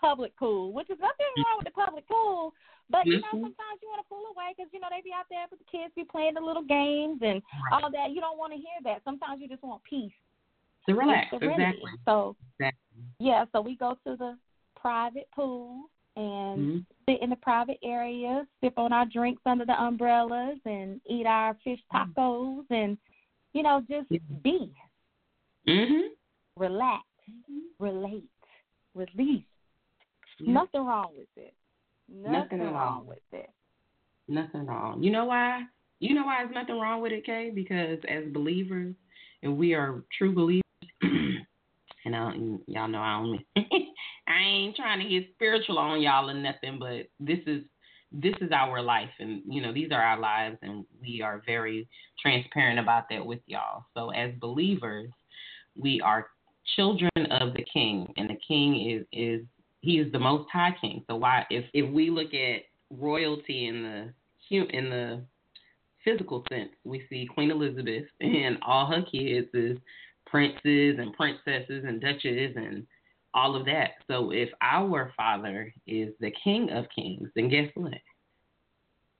public 0.00 0.34
pool, 0.36 0.72
which 0.72 0.88
is 0.88 0.98
nothing 0.98 1.26
wrong 1.36 1.58
with 1.58 1.66
the 1.66 1.72
public 1.72 2.06
pool. 2.08 2.54
But 2.88 3.06
you 3.06 3.20
know, 3.20 3.28
sometimes 3.30 3.82
you 3.82 3.88
want 3.88 4.00
to 4.02 4.08
pull 4.08 4.24
away 4.34 4.54
because 4.56 4.72
you 4.72 4.80
know 4.80 4.88
they 4.90 5.02
be 5.02 5.12
out 5.12 5.28
there 5.28 5.46
with 5.50 5.58
the 5.60 5.64
kids, 5.66 5.92
be 5.94 6.04
playing 6.04 6.34
the 6.34 6.40
little 6.40 6.62
games 6.62 7.20
and 7.22 7.42
all 7.70 7.90
that. 7.90 8.12
You 8.12 8.20
don't 8.20 8.38
want 8.38 8.52
to 8.54 8.58
hear 8.58 8.80
that. 8.84 9.04
Sometimes 9.04 9.42
you 9.42 9.48
just 9.48 9.62
want 9.62 9.82
peace, 9.84 10.12
to 10.88 10.94
relax. 10.94 11.28
Exactly. 11.32 11.90
So 12.04 12.36
Exactly. 12.58 13.02
yeah, 13.18 13.44
so 13.52 13.60
we 13.60 13.76
go 13.76 13.96
to 14.06 14.16
the 14.16 14.38
private 14.76 15.28
pool 15.34 15.90
and 16.16 16.60
Mhm. 16.60 16.86
sit 17.08 17.20
in 17.20 17.30
the 17.30 17.36
private 17.36 17.78
area, 17.82 18.46
sip 18.60 18.78
on 18.78 18.92
our 18.92 19.06
drinks 19.06 19.42
under 19.46 19.64
the 19.64 19.80
umbrellas, 19.80 20.58
and 20.64 21.00
eat 21.06 21.26
our 21.26 21.54
fish 21.62 21.80
tacos, 21.92 22.66
and 22.70 22.98
you 23.52 23.62
know 23.62 23.80
just 23.88 24.10
Yeah. 24.10 24.18
be 24.42 24.72
Mhm. 25.66 26.10
relax, 26.56 27.06
relate, 27.78 28.30
release. 28.94 29.44
Yeah. 30.38 30.52
Nothing 30.52 30.86
wrong 30.86 31.16
with 31.16 31.28
it. 31.36 31.54
Nothing, 32.08 32.58
Nothing 32.58 32.74
wrong 32.74 33.06
with 33.06 33.32
it. 33.32 33.50
Nothing 34.26 34.66
wrong. 34.66 35.02
You 35.02 35.10
know 35.10 35.26
why? 35.26 35.66
You 36.00 36.14
know 36.14 36.24
why 36.24 36.42
there's 36.42 36.54
nothing 36.54 36.78
wrong 36.78 37.02
with 37.02 37.12
it, 37.12 37.24
Kay? 37.24 37.50
Because 37.50 38.02
as 38.06 38.32
believers, 38.32 38.96
and 39.42 39.58
we 39.58 39.74
are 39.74 40.02
true 40.16 40.32
believers, 40.32 40.62
and 42.04 42.16
I 42.16 42.32
y'all 42.66 42.88
know 42.88 43.00
I 43.00 43.22
don't. 43.22 43.44
I 44.28 44.42
ain't 44.42 44.76
trying 44.76 45.00
to 45.00 45.08
get 45.08 45.30
spiritual 45.34 45.78
on 45.78 46.00
y'all 46.00 46.30
or 46.30 46.34
nothing, 46.34 46.78
but 46.78 47.08
this 47.18 47.40
is 47.46 47.62
this 48.12 48.34
is 48.40 48.50
our 48.52 48.82
life, 48.82 49.10
and 49.18 49.42
you 49.46 49.62
know 49.62 49.72
these 49.72 49.90
are 49.92 50.02
our 50.02 50.18
lives, 50.18 50.56
and 50.62 50.84
we 51.00 51.22
are 51.22 51.42
very 51.46 51.88
transparent 52.20 52.78
about 52.78 53.04
that 53.10 53.24
with 53.24 53.40
y'all. 53.46 53.84
So 53.94 54.10
as 54.10 54.32
believers, 54.40 55.10
we 55.76 56.00
are 56.00 56.28
children 56.76 57.10
of 57.30 57.54
the 57.54 57.64
King, 57.72 58.12
and 58.16 58.28
the 58.28 58.38
King 58.46 58.90
is 58.90 59.06
is 59.12 59.46
he 59.80 59.98
is 59.98 60.12
the 60.12 60.18
Most 60.18 60.48
High 60.52 60.76
King. 60.80 61.04
So 61.08 61.16
why 61.16 61.46
if 61.50 61.64
if 61.72 61.90
we 61.90 62.10
look 62.10 62.34
at 62.34 62.62
royalty 62.90 63.66
in 63.66 63.82
the 63.82 64.12
in 64.50 64.90
the 64.90 65.22
physical 66.04 66.44
sense, 66.50 66.70
we 66.84 67.04
see 67.08 67.28
Queen 67.32 67.50
Elizabeth 67.50 68.04
and 68.20 68.58
all 68.66 68.86
her 68.86 69.02
kids 69.02 69.48
is 69.54 69.78
princes 70.30 70.96
and 70.98 71.12
princesses 71.14 71.84
and 71.86 72.00
duchesses 72.00 72.54
and 72.56 72.86
all 73.34 73.56
of 73.56 73.66
that. 73.66 73.90
So 74.08 74.30
if 74.32 74.48
our 74.60 75.12
father 75.16 75.72
is 75.86 76.10
the 76.20 76.32
king 76.42 76.70
of 76.70 76.86
kings, 76.94 77.28
then 77.34 77.48
guess 77.48 77.70
what? 77.74 77.94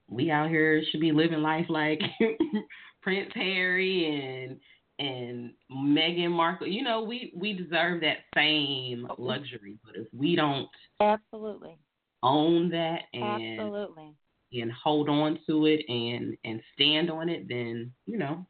We 0.09 0.29
out 0.31 0.49
here 0.49 0.81
should 0.91 1.01
be 1.01 1.11
living 1.11 1.41
life 1.41 1.67
like 1.69 2.01
Prince 3.01 3.31
Harry 3.33 4.45
and 4.47 4.59
and 4.99 5.53
Meghan 5.71 6.31
Markle. 6.31 6.67
You 6.67 6.83
know, 6.83 7.01
we 7.01 7.33
we 7.35 7.53
deserve 7.53 8.01
that 8.01 8.17
same 8.35 9.07
luxury. 9.17 9.77
But 9.83 9.95
if 9.95 10.07
we 10.13 10.35
don't 10.35 10.67
Absolutely. 10.99 11.77
own 12.23 12.69
that 12.69 13.03
and 13.13 13.59
Absolutely. 13.59 14.13
and 14.53 14.71
hold 14.71 15.07
on 15.09 15.39
to 15.47 15.65
it 15.65 15.81
and 15.87 16.37
and 16.43 16.61
stand 16.73 17.09
on 17.09 17.29
it, 17.29 17.47
then 17.47 17.91
you 18.05 18.17
know 18.17 18.45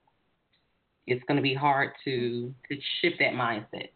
it's 1.08 1.24
going 1.28 1.38
to 1.38 1.44
be 1.44 1.54
hard 1.54 1.92
to 2.06 2.54
to 2.70 2.78
shift 3.02 3.18
that 3.20 3.34
mindset. 3.34 3.90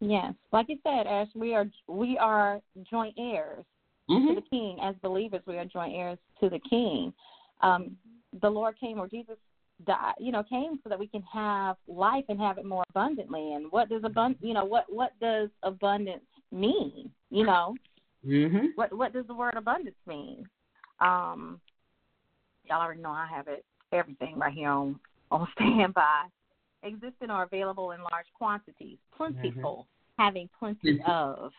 Yes. 0.00 0.34
Like 0.52 0.66
you 0.68 0.78
said, 0.82 1.06
Ash, 1.06 1.28
we 1.34 1.54
are 1.54 1.66
we 1.88 2.18
are 2.18 2.60
joint 2.90 3.14
heirs 3.18 3.64
to 4.08 4.14
hmm 4.14 4.34
the 4.34 4.42
King. 4.50 4.78
As 4.82 4.94
believers, 5.02 5.42
we 5.46 5.56
are 5.56 5.64
joint 5.64 5.94
heirs 5.94 6.18
to 6.40 6.48
the 6.48 6.60
King. 6.68 7.12
Um, 7.62 7.96
the 8.42 8.50
Lord 8.50 8.78
came, 8.78 8.98
or 8.98 9.08
Jesus 9.08 9.36
died, 9.86 10.14
you 10.18 10.32
know, 10.32 10.42
came 10.42 10.78
so 10.82 10.88
that 10.88 10.98
we 10.98 11.06
can 11.06 11.22
have 11.22 11.76
life 11.86 12.24
and 12.28 12.40
have 12.40 12.58
it 12.58 12.64
more 12.64 12.84
abundantly. 12.90 13.52
And 13.52 13.70
what 13.70 13.88
does 13.88 14.02
abund, 14.02 14.36
you 14.40 14.54
know, 14.54 14.64
what 14.64 14.84
what 14.88 15.12
does 15.20 15.48
abundance 15.62 16.24
mean? 16.52 17.10
You 17.30 17.46
know, 17.46 17.74
hmm 18.24 18.66
what 18.74 18.96
what 18.96 19.12
does 19.12 19.26
the 19.26 19.34
word 19.34 19.54
abundance 19.56 19.96
mean? 20.06 20.46
Um, 21.00 21.60
y'all 22.64 22.82
already 22.82 23.00
know 23.00 23.10
I 23.10 23.26
have 23.30 23.48
it 23.48 23.64
everything 23.92 24.38
right 24.38 24.52
here 24.52 24.68
on 24.68 24.98
on 25.30 25.46
standby. 25.52 26.24
Existing 26.82 27.30
or 27.30 27.42
available 27.42 27.92
in 27.92 28.00
large 28.02 28.26
quantities, 28.34 28.98
plentiful, 29.16 29.86
having 30.18 30.48
plenty 30.58 30.98
Mhm. 30.98 31.08
of. 31.08 31.52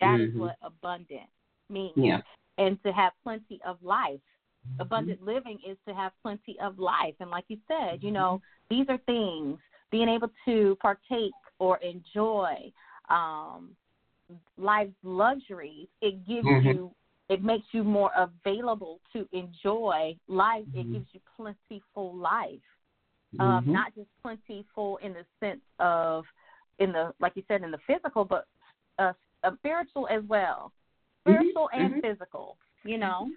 That 0.00 0.20
is 0.20 0.34
Mhm. 0.34 0.40
what 0.40 0.56
abundant 0.62 1.28
means. 1.68 1.96
Yeah. 1.96 2.22
And 2.58 2.82
to 2.82 2.92
have 2.92 3.12
plenty 3.22 3.62
of 3.62 3.82
life. 3.82 4.20
Mm-hmm. 4.66 4.80
Abundant 4.82 5.22
living 5.22 5.60
is 5.64 5.78
to 5.86 5.94
have 5.94 6.12
plenty 6.22 6.58
of 6.60 6.78
life. 6.78 7.14
And 7.20 7.30
like 7.30 7.44
you 7.48 7.58
said, 7.68 8.02
you 8.02 8.10
know, 8.10 8.40
Mm-hmm. 8.70 8.76
these 8.76 8.88
are 8.88 8.98
things 8.98 9.60
being 9.90 10.08
able 10.08 10.30
to 10.44 10.76
partake 10.76 11.32
or 11.58 11.76
enjoy 11.78 12.72
um, 13.08 13.76
life's 14.56 14.96
luxuries. 15.02 15.88
It 16.00 16.24
gives 16.26 16.46
Mhm. 16.46 16.64
you, 16.64 16.94
it 17.28 17.42
makes 17.42 17.72
you 17.72 17.84
more 17.84 18.10
available 18.14 19.00
to 19.12 19.28
enjoy 19.32 20.16
life. 20.28 20.66
It 20.74 20.90
gives 20.92 21.12
you 21.12 21.20
plentiful 21.36 22.14
life 22.16 22.62
um, 23.38 23.64
Mhm. 23.66 23.72
not 23.72 23.94
just 23.94 24.08
plentiful 24.22 24.98
in 25.02 25.12
the 25.14 25.24
sense 25.40 25.60
of 25.78 26.24
in 26.78 26.92
the 26.92 27.12
like 27.20 27.32
you 27.36 27.42
said 27.48 27.62
in 27.62 27.70
the 27.70 27.78
physical, 27.86 28.24
but 28.24 28.46
uh, 28.98 29.12
uh, 29.44 29.50
spiritual 29.56 30.08
as 30.08 30.22
well, 30.24 30.72
Mhm, 31.26 31.38
spiritual 31.38 31.70
and 31.72 31.94
mhm. 31.94 32.00
physical. 32.02 32.56
You 32.84 32.98
know, 32.98 33.30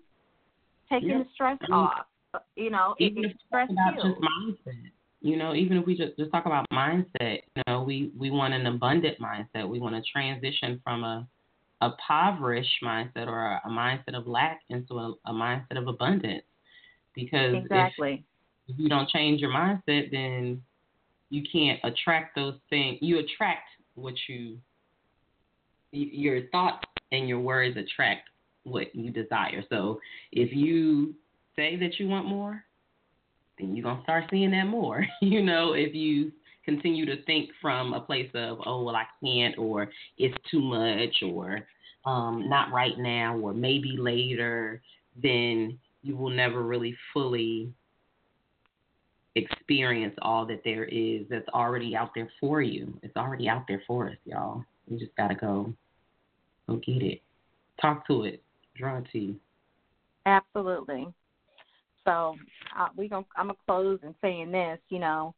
taking 0.89 1.09
Yeah. 1.09 1.19
the 1.19 1.25
stress 1.33 1.57
off. 1.71 2.07
uh, 2.33 2.39
You 2.55 2.69
know, 2.69 2.95
even 2.99 3.23
if 3.25 3.31
it 3.31 3.37
stress 3.47 3.69
about 3.69 3.95
just 3.95 4.21
mindset, 4.21 4.91
you 5.21 5.37
know, 5.37 5.53
even 5.55 5.77
if 5.77 5.85
we 5.85 5.95
just, 5.95 6.17
just 6.17 6.31
talk 6.31 6.45
about 6.45 6.65
mindset, 6.71 7.41
you 7.55 7.63
know, 7.67 7.83
we, 7.83 8.11
we 8.17 8.29
want 8.31 8.53
an 8.53 8.65
abundant 8.67 9.17
mindset. 9.19 9.67
We 9.67 9.79
want 9.79 9.95
to 9.95 10.01
transition 10.11 10.81
from 10.83 11.03
a 11.03 11.27
a 11.81 11.87
impoverished 11.87 12.81
mindset 12.83 13.27
or 13.27 13.45
a, 13.45 13.61
a 13.65 13.69
mindset 13.69 14.15
of 14.15 14.27
lack 14.27 14.61
into 14.69 14.95
a, 14.95 15.13
a 15.25 15.33
mindset 15.33 15.77
of 15.77 15.87
abundance. 15.87 16.43
Because 17.13 17.55
Exactly. 17.55 18.13
if 18.13 18.19
you 18.67 18.89
don't 18.89 19.09
change 19.09 19.41
your 19.41 19.51
mindset, 19.51 20.11
then 20.11 20.61
you 21.29 21.43
can't 21.51 21.79
attract 21.83 22.35
those 22.35 22.55
things. 22.69 22.97
You 23.01 23.19
attract 23.19 23.67
what 23.95 24.13
you, 24.27 24.57
your 25.91 26.47
thoughts 26.47 26.85
and 27.11 27.27
your 27.27 27.39
words 27.39 27.77
attract 27.77 28.29
what 28.63 28.93
you 28.95 29.11
desire. 29.11 29.63
So 29.69 29.99
if 30.31 30.53
you 30.53 31.13
say 31.55 31.75
that 31.77 31.99
you 31.99 32.07
want 32.07 32.27
more, 32.27 32.63
then 33.57 33.75
you're 33.75 33.83
gonna 33.83 34.03
start 34.03 34.25
seeing 34.29 34.51
that 34.51 34.65
more. 34.65 35.05
you 35.21 35.43
know, 35.43 35.73
if 35.73 35.93
you 35.93 36.31
continue 36.65 37.05
to 37.05 37.23
think 37.23 37.51
from 37.61 37.93
a 37.93 38.01
place 38.01 38.29
of, 38.33 38.59
oh 38.65 38.83
well 38.83 38.95
I 38.95 39.05
can't 39.23 39.57
or 39.57 39.89
it's 40.17 40.35
too 40.49 40.59
much 40.59 41.23
or 41.23 41.61
um, 42.05 42.49
not 42.49 42.71
right 42.71 42.97
now 42.97 43.37
or 43.37 43.53
maybe 43.53 43.95
later, 43.97 44.81
then 45.21 45.77
you 46.01 46.17
will 46.17 46.29
never 46.29 46.61
really 46.63 46.95
fully 47.13 47.71
experience 49.35 50.15
all 50.21 50.45
that 50.45 50.61
there 50.63 50.85
is 50.85 51.23
that's 51.29 51.47
already 51.49 51.95
out 51.95 52.11
there 52.15 52.29
for 52.39 52.61
you. 52.61 52.97
It's 53.03 53.15
already 53.15 53.49
out 53.49 53.65
there 53.67 53.83
for 53.85 54.09
us, 54.09 54.17
y'all. 54.25 54.63
We 54.89 54.97
just 54.97 55.15
gotta 55.15 55.35
go 55.35 55.73
go 56.67 56.77
get 56.77 57.03
it. 57.03 57.21
Talk 57.81 58.07
to 58.07 58.23
it. 58.23 58.41
Draw 58.77 58.99
it 58.99 59.05
to 59.11 59.19
you. 59.19 59.35
Absolutely. 60.25 61.07
So 62.05 62.35
uh, 62.77 62.87
we 62.95 63.09
gonna 63.09 63.25
I'm 63.35 63.47
gonna 63.47 63.57
close 63.65 63.99
in 64.03 64.15
saying 64.21 64.51
this. 64.51 64.79
You 64.89 64.99
know, 64.99 65.35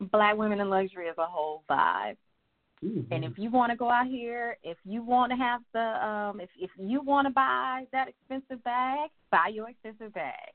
Black 0.00 0.36
women 0.36 0.60
in 0.60 0.68
luxury 0.68 1.06
is 1.06 1.18
a 1.18 1.26
whole 1.26 1.62
vibe. 1.70 2.16
Mm-hmm. 2.84 3.12
And 3.12 3.24
if 3.24 3.38
you 3.38 3.50
want 3.50 3.70
to 3.70 3.76
go 3.76 3.88
out 3.88 4.06
here, 4.06 4.58
if 4.62 4.76
you 4.84 5.02
want 5.02 5.30
to 5.32 5.36
have 5.36 5.62
the, 5.72 6.06
um, 6.06 6.40
if 6.40 6.50
if 6.58 6.70
you 6.76 7.00
want 7.02 7.26
to 7.26 7.32
buy 7.32 7.84
that 7.92 8.08
expensive 8.08 8.62
bag, 8.64 9.10
buy 9.30 9.48
your 9.52 9.70
expensive 9.70 10.12
bag. 10.12 10.53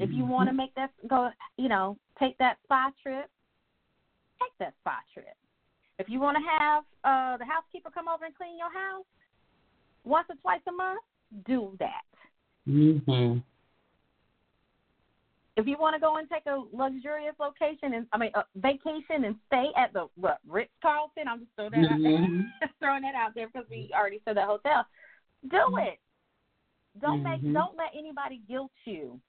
If 0.00 0.10
you 0.12 0.24
want 0.24 0.48
to 0.48 0.54
make 0.54 0.74
that 0.76 0.90
go, 1.08 1.30
you 1.58 1.68
know, 1.68 1.98
take 2.18 2.38
that 2.38 2.56
spa 2.64 2.90
trip, 3.02 3.28
take 4.40 4.52
that 4.58 4.72
spa 4.80 4.98
trip. 5.12 5.36
If 5.98 6.08
you 6.08 6.18
want 6.20 6.38
to 6.38 6.42
have 6.42 6.84
uh, 7.04 7.36
the 7.36 7.44
housekeeper 7.44 7.90
come 7.90 8.08
over 8.08 8.24
and 8.24 8.34
clean 8.34 8.56
your 8.56 8.72
house 8.72 9.04
once 10.04 10.26
or 10.30 10.36
twice 10.36 10.62
a 10.66 10.72
month, 10.72 11.02
do 11.46 11.76
that. 11.78 12.04
Mhm. 12.66 13.42
If 15.56 15.66
you 15.66 15.76
want 15.78 15.94
to 15.94 16.00
go 16.00 16.16
and 16.16 16.26
take 16.30 16.46
a 16.46 16.62
luxurious 16.72 17.34
location 17.38 17.92
and 17.92 18.06
I 18.12 18.16
mean 18.16 18.30
a 18.34 18.44
vacation 18.54 19.24
and 19.24 19.36
stay 19.48 19.68
at 19.76 19.92
the 19.92 20.06
what 20.14 20.38
Ritz 20.48 20.70
Carlton, 20.80 21.28
I'm 21.28 21.40
just 21.40 21.50
throwing 21.56 21.72
that 21.72 21.90
out 21.90 21.98
Mhm. 21.98 22.50
there, 22.60 22.70
throwing 22.80 23.02
that 23.02 23.14
out 23.14 23.34
there 23.34 23.48
because 23.48 23.68
we 23.68 23.90
already 23.94 24.22
said 24.24 24.38
the 24.38 24.46
hotel. 24.46 24.86
Do 25.48 25.76
it. 25.76 26.00
Don't 27.00 27.22
make 27.22 27.42
Mhm. 27.42 27.52
don't 27.52 27.76
let 27.76 27.94
anybody 27.94 28.38
guilt 28.48 28.72
you 28.86 29.20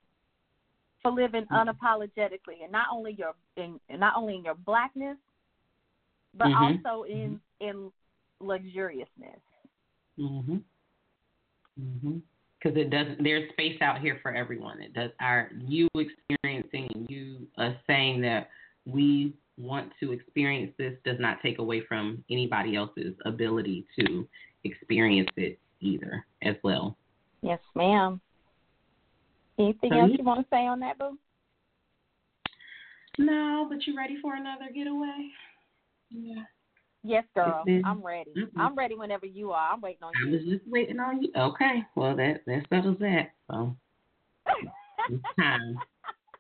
for 1.02 1.12
living 1.12 1.46
unapologetically 1.52 2.64
and 2.64 2.72
not 2.72 2.88
only 2.92 3.14
your 3.14 3.34
in 3.58 3.80
not 3.90 4.14
only 4.16 4.36
in 4.36 4.44
your 4.44 4.56
blackness 4.56 5.18
but 6.34 6.48
Mhm. 6.48 6.86
also 6.86 7.04
in 7.04 7.42
in 7.60 7.92
luxuriousness. 8.40 9.42
Mhm. 10.18 10.64
Mhm. 11.80 12.22
Because 12.58 12.78
it 12.78 12.90
doesn't. 12.90 13.24
There's 13.24 13.52
space 13.52 13.82
out 13.82 14.02
here 14.02 14.20
for 14.22 14.34
everyone. 14.34 14.82
It 14.82 14.94
does. 14.94 15.12
Our 15.20 15.50
you 15.54 15.88
experiencing 15.96 16.90
and 16.94 17.10
you 17.10 17.48
uh, 17.58 17.74
saying 17.88 18.22
that 18.22 18.50
we 18.86 19.34
want 19.58 19.92
to 20.00 20.12
experience 20.12 20.76
this 20.78 20.98
does 21.04 21.20
not 21.20 21.42
take 21.42 21.60
away 21.60 21.82
from 21.82 22.24
anybody 22.30 22.76
else's 22.76 23.16
ability 23.26 23.86
to 24.00 24.28
experience 24.64 25.30
it 25.38 25.60
either 25.80 26.26
as 26.44 26.56
well. 26.64 26.98
Yes, 27.42 27.60
ma'am. 27.76 28.22
Anything 29.62 29.93
else 29.93 30.12
you- 30.12 30.17
you 30.19 30.24
want 30.24 30.41
to 30.41 30.50
say 30.50 30.65
on 30.65 30.80
that, 30.80 30.97
boo? 30.97 31.17
No, 33.17 33.67
but 33.69 33.86
you 33.86 33.95
ready 33.95 34.17
for 34.17 34.36
another 34.36 34.69
getaway? 34.71 35.32
Yeah. 36.10 36.45
Yes, 37.04 37.26
girl. 37.36 37.63
I'm 37.86 38.02
ready. 38.02 38.32
Mhm. 38.34 38.52
I'm 38.58 38.76
ready 38.76 38.95
whenever 38.95 39.26
you 39.26 39.52
are. 39.52 39.71
I'm 39.74 39.82
waiting 39.82 40.04
on 40.04 40.13
you. 40.15 40.26
I 40.26 40.30
you. 40.30 40.38
was 40.38 40.45
just 40.45 40.67
waiting 40.67 41.00
on 41.00 41.21
you. 41.24 41.32
Okay. 41.36 41.86
Well, 41.95 42.15
that 42.15 42.45
that 42.45 42.67
settles 42.69 42.97
that. 43.00 43.34
So 43.50 43.76
it's 45.10 45.24
time. 45.36 45.80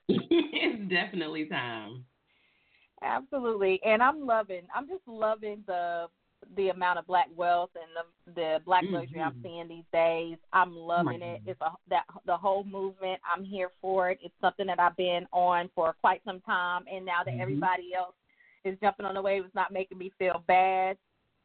it's 0.07 0.89
definitely 0.89 1.47
time. 1.47 2.05
Absolutely, 3.01 3.81
and 3.83 4.03
I'm 4.03 4.25
loving. 4.25 4.67
I'm 4.73 4.87
just 4.87 5.07
loving 5.07 5.63
the 5.65 6.09
the 6.55 6.69
amount 6.69 6.99
of 6.99 7.07
black 7.07 7.27
wealth 7.35 7.69
and 7.75 7.89
the 7.95 8.31
the 8.33 8.59
black 8.65 8.83
luxury 8.89 9.21
I'm 9.21 9.33
Mhm. 9.33 9.43
seeing 9.43 9.67
these 9.67 9.85
days. 9.91 10.37
I'm 10.53 10.75
loving 10.75 11.21
it. 11.21 11.41
It's 11.45 11.61
a 11.61 11.71
that 11.87 12.05
the 12.25 12.37
whole 12.37 12.63
movement. 12.63 13.21
I'm 13.23 13.43
here 13.43 13.69
for 13.81 14.09
it. 14.11 14.19
It's 14.21 14.33
something 14.41 14.67
that 14.67 14.79
I've 14.79 14.95
been 14.95 15.27
on 15.31 15.69
for 15.75 15.93
quite 15.93 16.23
some 16.23 16.41
time, 16.41 16.85
and 16.91 17.05
now 17.05 17.23
that 17.23 17.33
Mhm. 17.33 17.41
everybody 17.41 17.93
else 17.93 18.15
is 18.63 18.79
jumping 18.79 19.05
on 19.05 19.15
the 19.15 19.21
wave, 19.21 19.45
it's 19.45 19.55
not 19.55 19.71
making 19.71 19.97
me 19.97 20.09
feel 20.17 20.43
bad 20.47 20.97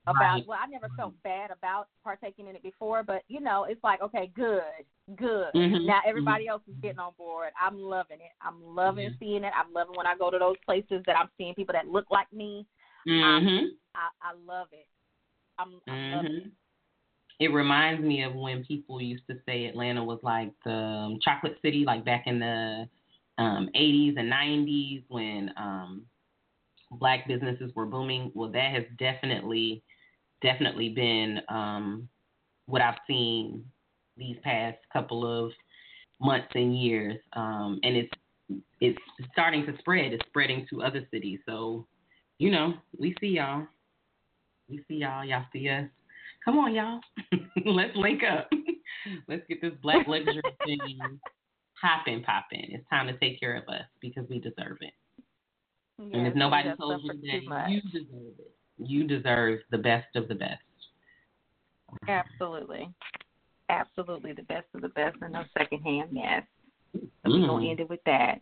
about. 0.07 0.21
Right. 0.21 0.47
Well, 0.47 0.59
I 0.63 0.67
never 0.67 0.89
felt 0.91 1.21
bad 1.23 1.51
about 1.51 1.89
partaking 2.05 2.47
in 2.47 2.55
it 2.57 2.63
before, 2.63 3.03
but 3.03 3.23
you 3.29 3.41
know, 3.41 3.65
it's 3.65 3.83
like 3.83 4.01
okay, 4.03 4.29
good, 4.29 4.85
good. 5.17 5.53
Mhm. 5.55 5.85
Now 5.87 6.01
everybody 6.05 6.47
else 6.47 6.63
is 6.69 6.77
getting 6.83 6.99
on 7.01 7.13
board. 7.15 7.53
I'm 7.61 7.79
loving 7.81 8.21
it. 8.21 8.33
I'm 8.41 8.63
loving 8.75 9.11
Mhm. 9.11 9.19
seeing 9.19 9.45
it. 9.45 9.53
I'm 9.57 9.73
loving 9.73 9.97
when 9.97 10.07
I 10.07 10.17
go 10.17 10.31
to 10.31 10.39
those 10.39 10.59
places 10.65 11.03
that 11.07 11.19
I'm 11.19 11.31
seeing 11.37 11.55
people 11.55 11.73
that 11.73 11.89
look 11.89 12.11
like 12.11 12.33
me. 12.33 12.67
Mhm. 13.07 13.69
I, 13.95 14.09
I 14.23 14.33
love 14.47 14.69
it. 14.73 14.87
I'm, 15.59 15.81
I'm 15.89 16.11
loving 16.13 16.33
it. 16.33 16.45
Mhm. 16.45 16.51
It 17.39 17.53
reminds 17.53 18.03
me 18.03 18.23
of 18.23 18.35
when 18.35 18.65
people 18.65 19.01
used 19.01 19.27
to 19.29 19.37
say 19.47 19.67
Atlanta 19.67 20.03
was 20.03 20.19
like 20.23 20.53
the 20.65 20.73
um, 20.73 21.19
chocolate 21.23 21.59
city, 21.63 21.85
like 21.85 22.05
back 22.05 22.27
in 22.27 22.39
the 22.39 22.89
um, 23.39 23.69
80s 23.75 24.15
and 24.17 24.31
90s 24.31 25.05
when 25.09 25.51
um, 25.59 26.07
black 26.93 27.29
businesses 27.29 27.71
were 27.75 27.87
booming. 27.87 28.33
Well, 28.35 28.51
that 28.53 28.73
has 28.73 28.85
definitely, 28.99 29.83
definitely 30.43 30.89
been 30.91 31.41
um, 31.49 32.09
what 32.67 32.81
I've 32.81 32.99
seen 33.07 33.65
these 34.17 34.37
past 34.43 34.79
couple 34.93 35.27
of 35.27 35.53
months 36.21 36.49
and 36.55 36.79
years, 36.81 37.19
um, 37.35 37.81
and 37.83 37.97
it's 37.97 38.13
it's 38.81 38.99
starting 39.33 39.67
to 39.67 39.77
spread. 39.79 40.13
It's 40.13 40.27
spreading 40.29 40.67
to 40.71 40.83
other 40.83 41.07
cities. 41.11 41.41
So, 41.47 41.87
you 42.39 42.51
know, 42.51 42.75
we 42.99 43.15
see 43.21 43.29
y'all. 43.29 43.67
We 44.69 44.83
see 44.89 44.97
y'all. 44.97 45.25
Y'all 45.25 45.45
see 45.53 45.69
us. 45.69 45.85
Come 46.45 46.59
on, 46.59 46.75
y'all. 46.75 47.01
Let's 47.65 47.97
link 47.97 48.23
up. 48.23 48.51
Let's 49.29 49.43
get 49.49 49.61
this 49.61 49.73
black 49.83 50.07
luxury 50.07 50.43
thing 50.65 51.19
popping, 51.81 52.23
popping. 52.23 52.69
It's 52.71 52.89
time 52.89 53.07
to 53.07 53.17
take 53.19 53.39
care 53.41 53.57
of 53.57 53.69
us 53.69 53.85
because 54.01 54.25
we 54.29 54.39
deserve 54.39 54.79
it. 54.81 54.93
and 55.99 56.27
if 56.27 56.35
nobody 56.35 56.71
told 56.79 57.03
you 57.03 57.13
that, 57.49 57.71
you 57.71 57.81
deserve 57.83 58.35
it. 58.39 58.53
You 58.79 59.07
deserve 59.07 59.61
the 59.71 59.79
best 59.79 60.15
of 60.17 60.29
the 60.29 60.35
best. 60.35 60.61
Absolutely. 62.09 62.89
Absolutely 63.69 64.33
the 64.33 64.43
best 64.43 64.67
of 64.75 64.83
the 64.83 64.89
best 64.91 65.17
and 65.23 65.33
no 65.33 65.45
second 65.57 65.83
hand, 65.83 66.11
yes. 66.13 66.43
So 66.95 67.01
we're 67.25 67.39
Mm. 67.41 67.47
gonna 67.49 67.71
end 67.71 67.81
it 67.81 67.89
with 67.89 68.03
that. 68.05 68.41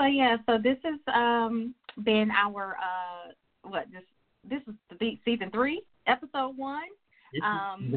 So 0.00 0.06
yeah, 0.06 0.36
so 0.46 0.56
this 0.56 0.78
has 0.82 0.98
um 1.14 1.74
been 2.04 2.30
our 2.30 2.76
uh 2.78 3.32
what 3.68 3.84
this 3.92 4.02
this 4.48 4.62
is 4.66 4.74
the 4.98 5.18
season 5.26 5.50
three, 5.50 5.82
episode 6.06 6.56
one. 6.56 6.88
Um, 7.44 7.92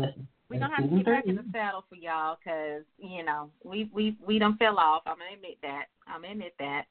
We're 0.50 0.60
gonna 0.60 0.76
have 0.76 0.90
to 0.90 0.98
get 0.98 1.06
back 1.06 1.26
in 1.28 1.38
the 1.38 1.46
saddle 1.54 1.86
for 1.88 1.96
y'all 1.96 2.38
because 2.44 2.84
you 2.98 3.24
know 3.24 3.50
we 3.64 3.90
we 3.94 4.18
we 4.26 4.38
don't 4.38 4.58
fell 4.58 4.78
off. 4.78 5.04
I'm 5.06 5.16
gonna 5.16 5.36
admit 5.36 5.58
that. 5.62 5.86
I'm 6.06 6.22
gonna 6.24 6.34
admit 6.34 6.54
that. 6.60 6.84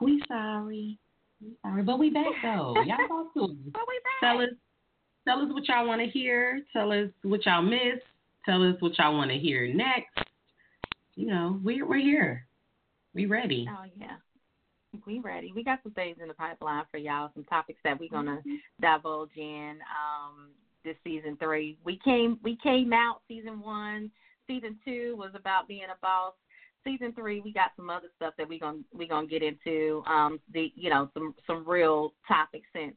We 0.00 0.22
sorry. 0.26 0.98
We 1.42 1.52
sorry, 1.60 1.82
but 1.82 1.98
we 1.98 2.08
back 2.08 2.32
though. 2.42 2.74
Y'all 2.86 2.96
talk 3.08 3.34
to 3.34 3.44
us. 3.44 3.50
But 3.72 3.82
we 3.86 4.00
back. 4.02 4.20
Tell 4.22 4.40
us, 4.40 4.48
tell 5.28 5.42
us 5.42 5.52
what 5.52 5.68
y'all 5.68 5.86
want 5.86 6.00
to 6.00 6.08
hear. 6.08 6.62
Tell 6.72 6.92
us 6.92 7.10
what 7.22 7.44
y'all 7.44 7.60
miss. 7.60 8.00
Tell 8.46 8.62
us 8.62 8.76
what 8.80 8.98
y'all 8.98 9.14
want 9.14 9.30
to 9.30 9.36
hear 9.36 9.68
next. 9.72 10.26
You 11.14 11.26
know, 11.26 11.60
we're 11.62 11.86
we're 11.86 11.98
here. 11.98 12.45
We 13.16 13.24
ready. 13.24 13.66
Oh 13.68 13.84
yeah. 13.98 14.16
We 15.06 15.18
ready. 15.20 15.52
We 15.54 15.64
got 15.64 15.80
some 15.82 15.92
things 15.92 16.18
in 16.20 16.28
the 16.28 16.34
pipeline 16.34 16.84
for 16.90 16.98
y'all, 16.98 17.30
some 17.34 17.44
topics 17.44 17.80
that 17.82 17.98
we're 17.98 18.10
gonna 18.10 18.42
Mm-hmm. 18.46 18.56
divulge 18.80 19.30
in 19.36 19.78
um 19.90 20.50
this 20.84 20.96
season 21.02 21.36
three. 21.38 21.78
We 21.82 21.98
came 22.04 22.38
we 22.44 22.56
came 22.62 22.92
out 22.92 23.22
season 23.26 23.60
one. 23.60 24.10
Season 24.46 24.76
two 24.84 25.16
was 25.18 25.30
about 25.34 25.66
being 25.66 25.84
a 25.84 25.98
boss. 26.02 26.34
Season 26.84 27.12
three 27.14 27.40
we 27.40 27.52
got 27.52 27.70
some 27.74 27.88
other 27.90 28.08
stuff 28.16 28.34
that 28.36 28.48
we 28.48 28.58
gonna 28.58 28.80
we're 28.92 29.08
gonna 29.08 29.26
get 29.26 29.42
into. 29.42 30.02
Um 30.06 30.38
the 30.52 30.70
you 30.76 30.90
know, 30.90 31.08
some 31.14 31.34
some 31.46 31.66
real 31.66 32.12
topics 32.28 32.68
since 32.74 32.94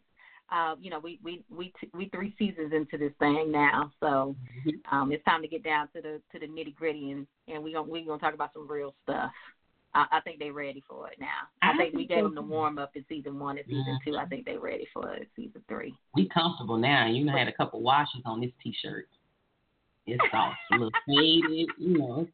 uh, 0.52 0.76
you 0.82 0.90
know, 0.90 1.00
we 1.00 1.20
we 1.24 1.44
we 1.56 1.72
t- 1.80 1.90
we 1.94 2.10
three 2.10 2.34
seasons 2.40 2.74
into 2.74 2.98
this 2.98 3.14
thing 3.20 3.52
now, 3.52 3.92
so 4.02 4.36
Mm-hmm. 4.68 4.98
um, 4.98 5.12
it's 5.12 5.24
time 5.24 5.44
to 5.44 5.48
get 5.48 5.64
down 5.64 5.88
to 5.96 6.02
the 6.02 6.20
to 6.32 6.40
the 6.40 6.48
nitty 6.48 6.76
gritty, 6.76 7.12
and 7.12 7.28
and 7.48 7.64
we 7.64 7.72
gonna 7.72 7.88
we 7.90 8.04
gonna 8.04 8.20
talk 8.20 8.34
about 8.34 8.52
some 8.54 8.68
real 8.68 8.96
stuff. 9.04 9.32
I, 10.00 10.18
I 10.18 10.22
think 10.22 10.40
they're 10.40 10.54
ready 10.54 10.84
for 10.88 11.10
it 11.10 11.20
now. 11.20 11.50
I, 11.62 11.72
I 11.72 11.78
think 11.78 11.94
we 11.94 12.08
gave 12.08 12.24
them 12.24 12.36
the 12.36 12.42
warm 12.42 12.78
up 12.78 12.92
in 12.96 13.04
season 13.10 13.38
one 13.40 13.58
and 13.58 13.66
season 13.68 14.00
two. 14.06 14.16
I 14.18 14.26
think 14.26 14.46
they're 14.46 14.60
ready 14.60 14.88
for 14.94 15.14
it, 15.14 15.28
season 15.36 15.62
three. 15.68 15.94
We 16.16 16.30
comfortable 16.30 16.78
now. 16.78 17.08
You 17.08 17.26
know, 17.26 17.36
had 17.36 17.48
a 17.48 17.54
couple 17.54 17.82
washes 17.82 18.22
on 18.26 18.42
this 18.42 18.52
t-shirt. 18.64 19.08
It's 20.08 20.24
soft, 20.32 20.58
a 20.72 20.76
little 20.76 20.92
faded. 21.06 21.70
You 21.78 21.98
know, 21.98 22.28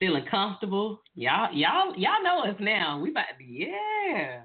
feeling 0.00 0.24
comfortable. 0.30 1.02
Y'all, 1.14 1.52
y'all, 1.52 1.94
y'all 1.96 2.22
know 2.22 2.44
us 2.44 2.56
now. 2.58 2.98
We 2.98 3.10
about 3.10 3.26
to, 3.38 3.44
yeah. 3.44 4.42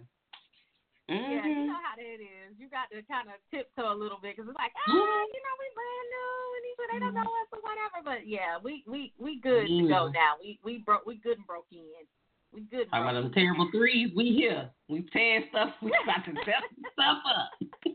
Yeah, 1.08 1.48
you 1.48 1.56
Mhm. 1.56 1.68
know 1.68 1.80
how 1.82 1.96
that 1.96 2.20
is. 2.20 2.60
You 2.60 2.68
got 2.68 2.92
to 2.92 3.02
kind 3.04 3.30
of 3.30 3.36
tiptoe 3.50 3.94
a 3.94 3.96
little 3.96 4.20
bit 4.20 4.36
because 4.36 4.50
it's 4.50 4.60
like, 4.60 4.74
ah, 4.76 4.92
Mhm. 4.92 5.28
you 5.34 5.42
know, 5.42 5.56
we 5.58 5.68
brand 5.74 6.08
new 6.12 6.56
and 6.56 6.64
these 6.66 6.78
they 6.92 7.00
don't 7.00 7.14
know 7.14 7.32
us 7.42 7.48
or 7.52 7.60
whatever. 7.62 8.04
But 8.04 8.28
yeah, 8.28 8.58
we 8.62 8.84
we 8.88 9.14
we 9.18 9.40
good 9.40 9.68
to 9.68 9.88
go 9.88 10.10
now. 10.10 10.36
We 10.40 10.60
we 10.64 10.80
broke 10.80 11.06
we 11.06 11.16
good 11.16 11.38
and 11.38 11.48
broke 11.48 11.68
in. 11.72 12.06
We 12.54 12.62
good. 12.62 12.90
Talking 12.90 13.10
about 13.10 13.22
them 13.22 13.34
terrible 13.34 13.70
threes. 13.72 14.12
We 14.16 14.32
here. 14.32 14.70
We 14.88 15.02
tearing 15.14 15.46
stuff. 15.50 15.74
We 15.82 15.92
about 16.04 16.24
to 16.26 16.32
set 16.46 16.64
stuff 16.94 17.18
up. 17.36 17.50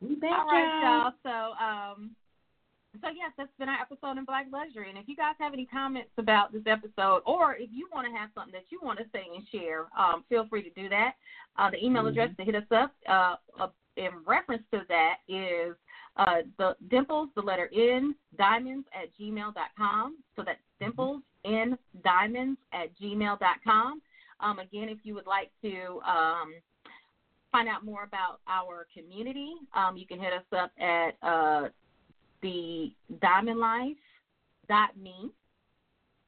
we 0.00 0.14
back, 0.16 0.38
All 0.38 0.46
right, 0.46 0.80
y'all. 0.82 1.12
So 1.22 1.54
um. 1.64 2.16
So 3.02 3.08
yes, 3.08 3.32
that's 3.36 3.50
been 3.58 3.68
our 3.68 3.80
episode 3.80 4.16
in 4.18 4.24
Black 4.24 4.46
Luxury. 4.50 4.88
And 4.88 4.98
if 4.98 5.06
you 5.06 5.14
guys 5.14 5.34
have 5.38 5.52
any 5.52 5.66
comments 5.66 6.10
about 6.16 6.52
this 6.52 6.62
episode, 6.66 7.20
or 7.26 7.54
if 7.54 7.68
you 7.70 7.86
want 7.92 8.08
to 8.08 8.18
have 8.18 8.30
something 8.34 8.52
that 8.52 8.64
you 8.70 8.80
want 8.82 8.98
to 8.98 9.04
say 9.12 9.22
and 9.32 9.46
share, 9.52 9.86
um, 9.96 10.24
feel 10.28 10.48
free 10.48 10.62
to 10.62 10.70
do 10.70 10.88
that. 10.88 11.12
Uh, 11.58 11.70
the 11.70 11.84
email 11.84 12.02
mm-hmm. 12.02 12.18
address 12.18 12.30
to 12.38 12.44
hit 12.44 12.56
us 12.56 12.64
up 12.74 12.92
uh, 13.08 13.36
uh, 13.60 13.68
in 13.96 14.10
reference 14.26 14.64
to 14.72 14.80
that 14.88 15.18
is 15.28 15.76
uh, 16.18 16.42
the 16.58 16.76
dimples, 16.90 17.30
the 17.34 17.40
letter 17.40 17.70
N, 17.72 18.14
diamonds 18.36 18.86
at 18.92 19.08
gmail.com. 19.18 20.18
So 20.36 20.42
that's 20.44 20.60
dimples 20.80 21.22
N, 21.44 21.78
diamonds 22.02 22.58
at 22.72 22.88
gmail.com. 23.00 24.02
Um, 24.40 24.58
again, 24.58 24.88
if 24.88 24.98
you 25.04 25.14
would 25.14 25.26
like 25.26 25.52
to 25.62 26.00
um, 26.06 26.54
find 27.50 27.66
out 27.68 27.84
more 27.84 28.04
about 28.04 28.38
our 28.48 28.86
community, 28.92 29.54
um, 29.74 29.96
you 29.96 30.06
can 30.06 30.20
hit 30.20 30.32
us 30.32 30.44
up 30.56 30.70
at 30.80 31.16
uh, 31.22 31.68
the 32.42 32.92
diamondlife.me. 33.20 33.96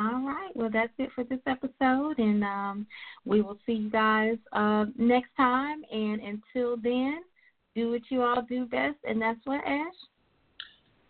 All 0.00 0.26
right. 0.26 0.50
Well, 0.54 0.70
that's 0.72 0.92
it 0.98 1.10
for 1.14 1.24
this 1.24 1.40
episode, 1.46 2.18
and 2.18 2.42
um, 2.42 2.86
we 3.26 3.42
will 3.42 3.58
see 3.66 3.72
you 3.72 3.90
guys 3.90 4.38
uh, 4.52 4.86
next 4.96 5.28
time. 5.36 5.82
And 5.92 6.20
until 6.22 6.78
then, 6.78 7.18
do 7.74 7.90
what 7.90 8.00
you 8.08 8.22
all 8.22 8.40
do 8.48 8.64
best, 8.64 8.96
and 9.04 9.20
that's 9.20 9.40
what 9.44 9.60
Ash. 9.66 9.92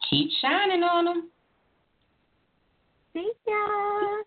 Keep 0.08 0.30
shining 0.42 0.82
on 0.82 1.04
them. 1.04 1.30
See 3.12 3.30
ya. 3.46 4.20